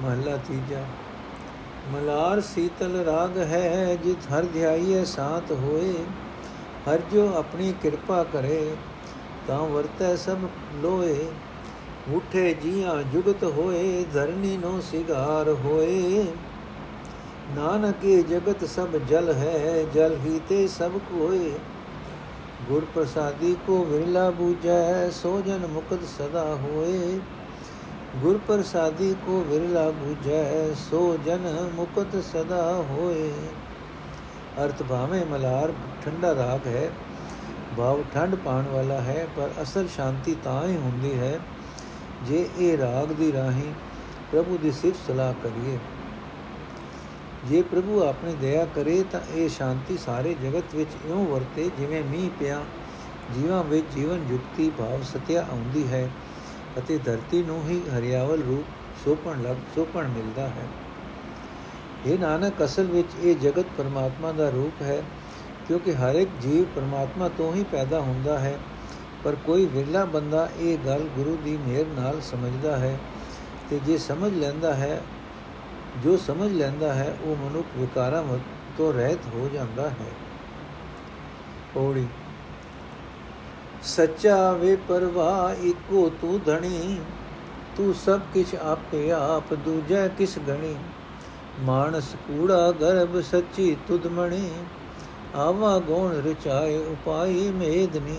ਮਹਲਾ 0.00 0.36
ਤੀਜਾ, 0.36 0.84
ਮਲਾਰ 1.88 2.40
ਸੀਤਲ 2.40 2.96
ਰਾਗ 3.04 3.38
ਹੈ 3.38 3.94
ਜਿਤ 3.94 4.32
ਹਰ 4.32 4.44
ਧਿਆਈਏ 4.44 5.04
ਸਾਥ 5.04 5.52
ਹੋਏ। 5.52 5.94
ਹਰ 6.86 7.00
ਜੋ 7.12 7.32
ਆਪਣੀ 7.34 7.72
ਕਿਰਪਾ 7.82 8.22
ਕਰੇ, 8.24 8.76
ਤਾਂ 9.46 9.58
ਵਰਤੈ 9.58 10.14
ਸਭ 10.16 10.38
ਲੋਏ। 10.74 11.26
ਉਠੇ 12.14 12.54
ਜੀਆਂ 12.54 13.02
ਜੁਗਤ 13.02 13.44
ਹੋਏ, 13.44 14.04
ਧਰਨੀ 14.12 14.56
ਨੋ 14.56 14.80
ਸਿਗਾਰ 14.80 15.48
ਹੋਏ। 15.48 16.26
ਨਾਨਕ 17.56 18.04
ਇਹ 18.04 18.24
ਜਗਤ 18.24 18.64
ਸਭ 18.64 18.96
ਜਲ 19.08 19.32
ਹੈ, 19.32 19.84
ਜਲ 19.94 20.16
ਹੀ 20.24 20.40
ਤੇ 20.48 20.68
ਸਭ 20.68 20.90
ਕੋਏ। 20.90 21.52
ਗੁਰ 22.68 22.86
ਪ੍ਰਸਾਦੀ 22.94 23.56
ਕੋ 23.66 23.84
ਵਿਰਲਾ 23.84 24.30
ਬੂਝੈ, 24.30 25.10
ਸੋ 25.10 25.40
ਜਨ 25.46 25.66
ਮੁਕਤ 25.66 26.04
ਸਦਾ 26.18 26.44
ਹੋਏ। 26.54 27.20
ਗੁਰ 28.16 28.40
ਪ੍ਰਸਾਦੀ 28.46 29.14
ਕੋ 29.26 29.44
ਵਿਰਲਾ 29.48 29.90
ਬੂਝੈ, 29.90 30.74
ਸੋ 30.74 31.18
ਜਨ 31.26 31.70
ਮੁਕਤ 31.74 32.16
ਸਦਾ 32.24 32.84
ਹੋਏ। 32.90 33.30
ਅਰਥ 34.64 34.82
ਭਾਵੇਂ 34.82 35.26
ਮਲਾਰ 35.26 35.72
ਠੰਡਾ 36.04 36.34
ਰਾਗ 36.34 36.66
ਹੈ, 36.66 36.90
ਭਾਵ 37.76 38.02
ਠੰਡ 38.14 38.34
ਪਾਣ 38.34 38.64
ਵਾਲਾ 38.72 39.00
ਹੈ, 39.00 39.26
ਪਰ 39.36 39.50
ਅਸਲ 39.62 39.88
ਸ਼ਾਂਤੀ 39.96 40.36
ਤਾਂ 40.44 40.68
ਹੀ 40.68 40.76
ਹੁੰਦੀ 40.76 41.18
ਹੈ 41.18 41.38
ਜੇ 42.24 42.48
ਇਹ 42.58 42.78
ਰਾਗ 42.78 43.12
ਦੀ 43.12 43.32
ਰਾਹੀਂ 43.32 43.72
ਪ੍ਰਭੂ 44.32 44.58
ਦੀ 44.62 44.72
ਸਿਫਤ 44.72 45.06
ਸਲਾਹ 45.06 45.32
ਕਰੀਏ। 45.32 45.78
ਜੇ 47.44 47.62
ਪ੍ਰਭੂ 47.62 48.02
ਆਪਣੀ 48.02 48.34
ਦਇਆ 48.34 48.66
ਕਰੇ 48.74 49.04
ਤਾਂ 49.12 49.20
ਇਹ 49.34 49.48
ਸ਼ਾਂਤੀ 49.48 49.96
ਸਾਰੇ 49.96 50.34
ਜਗਤ 50.34 50.74
ਵਿੱਚ 50.74 50.90
ਇਉਂ 51.06 51.26
ਵਰਤੇ 51.26 51.70
ਜਿਵੇਂ 51.78 52.02
ਮੀਂਹ 52.04 52.30
ਪਿਆ, 52.38 52.64
ਜੀਵਾਂ 53.34 53.64
ਵਿੱਚ 53.64 53.86
ਜੀਵਨ 53.94 54.26
ਯੁਕਤੀ 54.30 54.70
ਭਾਵ 54.78 55.02
ਸਤਿਆ 55.02 55.46
ਆਉਂਦੀ 55.50 55.86
ਹੈ 55.88 56.08
ਅਤੇ 56.78 56.98
ਧਰਤੀ 56.98 57.42
ਨੂੰ 57.42 57.68
ਹੀ 57.68 57.80
ਹਰਿਆਵਲ 57.96 58.42
ਰੂਪ 58.42 58.64
ਸੋਪਣ 59.04 59.42
ਲੱਗ 59.42 59.56
ਸੋਪਣ 59.74 60.08
ਮਿਲਦਾ 60.08 60.46
ਹੈ। 60.48 60.66
ਇਹ 62.06 62.18
ਨਾਨਕ, 62.18 62.64
ਅਸਲ 62.64 62.84
ਵਿੱਚ 62.84 63.08
ਇਹ 63.22 63.36
ਜਗਤ 63.36 63.64
ਪਰਮਾਤਮਾ 63.78 64.32
ਦਾ 64.32 64.48
ਰੂਪ 64.50 64.82
ਹੈ 64.82 65.02
ਕਿਉਂਕਿ 65.68 65.94
ਹਰ 65.94 66.14
ਇੱਕ 66.14 66.30
ਜੀਵ 66.40 66.64
ਪਰਮਾਤਮਾ 66.74 67.28
ਤੋਂ 67.28 67.54
ਹੀ 67.54 67.64
ਪੈਦਾ 67.72 68.00
ਹੁੰਦਾ 68.00 68.38
ਹੈ। 68.38 68.58
ਪਰ 69.26 69.34
ਕੋਈ 69.34 69.66
ਵਿਰਲਾ 69.66 70.04
ਬੰਦਾ 70.04 70.48
ਇਹ 70.58 70.78
ਗੱਲ 70.78 71.00
ਗੁਰੂ 71.16 71.38
ਦੀ 71.44 71.56
ਮਿਹਰ 71.56 71.86
ਨਾਲ 71.86 72.20
ਸਮਝਦਾ 72.20 72.76
ਹੈ 72.76 72.98
ਤੇ 73.70 73.80
ਜੇ 73.86 73.98
ਸਮਝ 73.98 74.34
ਲੈਂਦਾ 74.34 74.74
ਹੈ, 74.74 75.02
ਜੋ 76.04 76.16
ਸਮਝ 76.16 76.52
ਲੈਂਦਾ 76.52 76.94
ਹੈ, 76.94 77.16
ਉਹ 77.22 77.36
ਮਨੁੱਖ 77.36 77.66
ਵਿਕਾਰਾਂ 77.76 78.38
ਤੋਂ 78.78 78.92
ਰਹਿਤ 78.92 79.18
ਹੋ 79.34 79.50
ਜਾਂਦਾ 79.54 79.90
ਹੈ। 79.90 80.12
ਪੌੜੀ। 81.74 82.06
ਸੱਚਾ 83.82 84.52
ਵੇ 84.52 84.76
ਪਰਵਾ 84.76 85.54
ਇੱਕੋ 85.60 86.10
ਤੂੰ 86.20 86.40
ਧਣੀ, 86.46 87.00
ਤੂੰ 87.76 87.94
ਸਭ 87.94 88.20
ਕਿਛ 88.34 88.54
ਆਪੇ 88.54 89.12
ਆਪ 89.12 89.54
ਦੂਜੈ 89.54 90.08
ਕਿਸ 90.08 90.38
ਗਣੀ? 90.48 90.74
ਮਾਨਸ 91.60 92.14
ਕੂੜਾ 92.14 92.72
ਗਰਭ 92.72 93.20
ਸੱਚੀ 93.20 93.76
ਤੁਧਮਣੀ 93.88 94.50
ਆਵਾ 95.34 95.78
ਗੁਣ 95.78 96.12
ਰਚਾਏ 96.12 96.76
ਉਪਾਈ 96.76 97.50
ਮੇਦਨੀ 97.50 98.18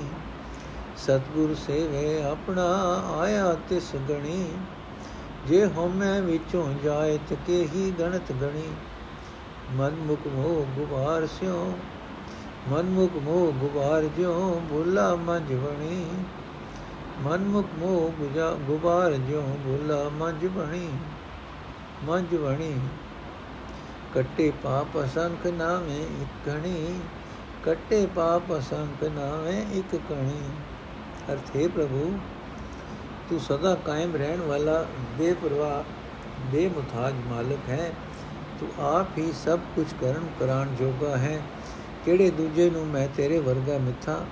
ਸਤਗੁਰ 0.98 1.56
ਸੇਵੇ 1.56 2.24
ਆਪਣਾ 2.24 2.66
ਆਇਆ 3.20 3.56
ਤਿਸ 3.70 3.96
ਗਣੀ। 4.10 4.52
ਜੇ 5.48 5.66
ਹਉਮੈ 5.66 6.22
ਵਿੱਚੋਂ 6.22 6.74
ਜਾਏ 6.84 7.20
ਤੇ 7.48 7.68
ਹੀ 7.76 7.94
ਗਣਤ 8.00 8.32
ਗਣੀ। 8.32 8.68
ਮਨ 9.72 9.96
ਮੁਖ 9.96 10.28
ਮੋਹ 10.28 10.66
ਗੁਬਾਰ 10.76 11.26
ਸਿਓ 11.28 11.78
ਮਨ 12.70 12.84
ਮੁਖ 12.84 13.12
ਮੋਹ 13.16 13.52
ਗੁਬਾਰ 13.52 14.04
ਜਿਉ 14.04 14.60
ਬੁੱਲਾ 14.70 15.16
ਮੰਜ 15.16 15.54
ਬਣੀ। 15.54 16.06
ਮਨ 17.22 17.46
ਮੁਖ 17.46 17.66
ਮੋਹ 17.80 18.12
ਗੁਬਾਰ 18.68 19.14
ਜਿਉ 19.14 19.42
ਬੁੱਲਾ 19.42 20.10
ਮੰਜ 20.10 20.46
ਬਣੀ। 20.48 20.90
ਮੰਜ 22.04 22.36
ਬਣੀ। 22.36 22.80
ਕੱਟੇ 24.14 24.52
ਪਾਪ 24.64 24.98
ਅਸੰਖ 25.06 25.48
ਨਾਵੇਂ 25.48 26.22
ਇੱਕ 26.22 26.50
ਕਣੀ 26.50 27.00
ਕੱਟੇ 27.66 28.06
ਪਾਪ 28.16 28.58
ਅਸੰਖ 28.58 29.04
ਨਾਵੇਂ 29.04 29.66
ਇੱਕ 29.72 29.96
ਕਣੀ 30.10 30.42
ਅਰਥੇ 31.32 31.68
ਪ੍ਰਭੂ, 31.68 32.20
ਤੂੰ 33.30 33.40
ਸਦਾ 33.40 33.76
ਕਾਇਮ 33.76 34.16
ਰਹਿਣ 34.16 34.42
ਵਾਲਾ 34.42 34.86
ਬੇਪਰਵਾਹ 35.18 35.84
ਬੇਮੁਤਾਜ 36.52 37.14
ਮਾਲਕ 37.28 37.70
ਹੈ। 37.70 37.94
ਤੂੰ 38.60 38.70
ਆਪ 38.86 39.08
ਹੀ 39.18 39.34
ਸਭ 39.46 39.60
ਕੁਝ 39.76 39.88
ਕਰਨ 40.02 40.28
ਕਰਾਣ 40.40 40.68
ਜੋਗਾ 40.76 41.18
ਹੈ। 41.18 41.42
ਕਿਹੜੇ 42.06 42.30
ਦੂਜੇ 42.30 42.70
ਨੂੰ 42.70 42.88
ਮੈਂ 42.88 43.08
ਤੇਰੇ 43.18 43.40
ਵਰਗਾ 43.40 43.78
ਮਿੱਥਾ? 43.78 44.26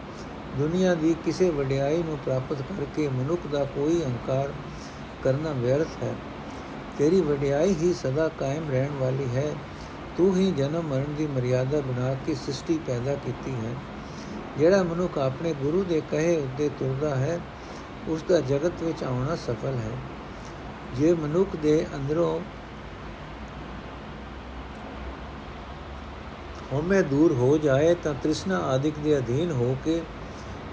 ਦੁਨੀਆ 0.58 0.96
ਦੀ 0.96 1.16
ਕਿਸੇ 1.26 1.50
ਵਡਿਆਈ 1.50 2.04
ਨੂੰ 2.04 2.18
ਪ੍ਰਾਪਤ 2.18 2.62
ਕਰਕੇ 2.62 3.08
ਮਨੁੱਖ 3.08 3.48
ਦਾ 3.52 3.66
ਕੋਈ 3.66 4.02
ਅਹੰਕਾਰ 4.02 4.54
ਕਰਨਾ 5.24 5.52
ਵਿਅਰਥ 5.52 6.04
ਹੈ। 6.04 6.16
ਤੇਰੀ 6.98 7.22
ਵਡਿਆਈ 7.22 7.76
ਹੀ 7.76 7.94
ਸਦਾ 7.94 8.28
ਕਾਇਮ 8.28 8.72
ਰਹਿਣ 8.72 8.92
ਵਾਲੀ 9.00 9.28
ਹੈ। 9.36 9.54
ਤੂੰ 10.18 10.36
ਹੀ 10.36 10.52
ਜਨਮ 10.52 10.82
ਮਰਨ 10.82 11.16
ਦੀ 11.18 11.28
ਮਰਿਆਦਾ 11.28 11.80
ਬਣਾ 11.80 12.14
ਕੇ 12.14 12.36
ਸ੍ਰਿਸ਼ਟੀ 12.36 12.80
ਪੈਦਾ 12.88 13.16
ਕੀਤੀ 13.16 13.52
ਹੈ। 13.52 13.74
ਜਿਹੜਾ 14.58 14.84
ਮਨੁੱਖ 14.84 15.18
ਆਪਣੇ 15.18 15.54
ਗੁਰੂ 15.54 15.84
ਦੇ 15.84 16.02
ਕਹੇ 16.12 16.36
ਉੱਤੇ 16.38 16.70
ਤੁਰਦਾ 16.70 17.16
ਹੈ, 17.16 17.40
ਉਸ 18.08 18.24
ਦਾ 18.24 18.40
ਜਗਤ 18.40 18.84
ਵਿੱਚ 18.84 19.04
ਆਉਣਾ 19.04 19.36
ਸਫਲ 19.36 19.76
ਹੈ। 19.76 19.92
ਜੇ 20.96 21.14
ਮਨੁੱਖ 21.14 21.56
ਦੇ 21.56 21.86
ਅੰਦਰੋਂ 21.96 22.40
ਹਉਮੈ 26.74 27.02
ਦੂਰ 27.02 27.34
ਹੋ 27.34 27.58
ਜਾਏ, 27.58 27.94
ਤਾਂ 27.94 28.14
ਤ੍ਰਿਸ਼ਨਾ 28.14 28.58
ਆਦਿਕ 28.58 29.00
ਦੇ 29.00 29.18
ਅਧੀਨ 29.18 29.52
ਹੋ 29.52 29.76
ਕੇ 29.86 30.02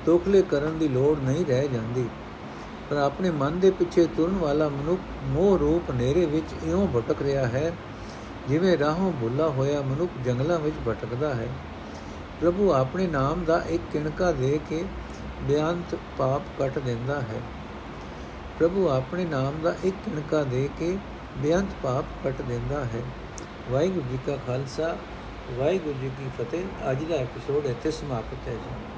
ਤੋਖਲੇ 0.07 0.43
ਕਰਨ 0.43 0.79
ਦੀ 0.79 0.89
ਲੋੜ 0.89 1.19
ਨਹੀਂ 1.19 1.47
ਰਹਿ 1.47 1.69
ਜਾਂਦੀ। 1.69 2.09
ਪਰ 2.91 2.97
ਆਪਣੇ 2.97 3.31
ਮਨ 3.31 3.61
ਦੇ 3.61 3.71
ਪਿੱਛੇ 3.71 4.07
ਤੁਰਨ 4.07 4.37
ਵਾਲਾ 4.37 4.69
ਮਨੁੱਖ 4.69 5.01
ਮੋਹ 5.25 5.59
ਰੂਪ 5.59 5.91
ਹਨੇਰੇ 5.91 6.25
ਵਿੱਚ 6.27 6.65
ਇਉਂ 6.65 6.87
ਭਟਕ 6.89 7.23
ਰਿਹਾ 7.23 7.47
ਹੈ, 7.47 7.73
ਜਿਵੇਂ 8.49 8.79
ਰਾਹੋਂ 8.79 9.13
ਭੁੱਲਾ 9.13 9.49
ਹੋਇਆ 9.49 9.83
ਮਨੁੱਖ 9.83 10.11
ਜੰਗਲਾਂ 10.25 10.59
ਵਿੱਚ 10.59 10.77
ਭਟਕਦਾ 10.89 11.35
ਹੈ। 11.35 11.49
ਪ੍ਰਭੂ 12.43 12.73
ਆਪਣੇ 12.73 13.07
ਨਾਮ 13.07 13.45
ਦਾ 13.45 13.63
ਇੱਕ 13.69 13.83
ਕਿਣਕਾ 13.93 14.33
ਦੇ 14.33 14.61
ਕੇ 14.69 14.85
ਬਿਆੰਤ 15.43 15.99
ਪਾਪ 16.19 16.43
ਕੱਟ 16.59 16.79
ਦਿੰਦਾ 16.79 17.21
ਹੈ। 17.21 17.41
ਪ੍ਰਭੂ 18.59 18.89
ਆਪਣੇ 18.89 19.25
ਨਾਮ 19.25 19.53
ਦਾ 19.63 19.75
ਇੱਕ 19.85 19.97
ਕਿਣਕਾ 20.05 20.43
ਦੇ 20.43 20.69
ਕੇ 20.79 20.99
ਬਿਆੰਤ 21.39 21.69
ਪਾਪ 21.83 22.05
ਕੱਟ 22.25 22.43
ਦਿੰਦਾ 22.43 22.85
ਹੈ। 22.85 23.03
ਵਾਹਿਗੁਰੂ 23.71 24.05
ਜੀ 24.11 24.19
ਕਾ 24.27 24.37
ਖਾਲਸਾ, 24.47 24.97
ਵਾਹਿਗੁਰੂ 25.51 25.95
ਜੀ 26.01 26.11
ਕੀ 26.19 26.31
ਫਤਿਹ। 26.39 26.91
ਅੱਜ 26.91 27.05
ਦਾ 27.05 27.15
ਐਪੀਸੋਡ 27.15 27.67
ਇੱਥੇ 27.67 27.91
ਸਮਾਪਤ 27.91 28.49
ਹੈ 28.49 28.53
ਜੀ। 28.53 28.92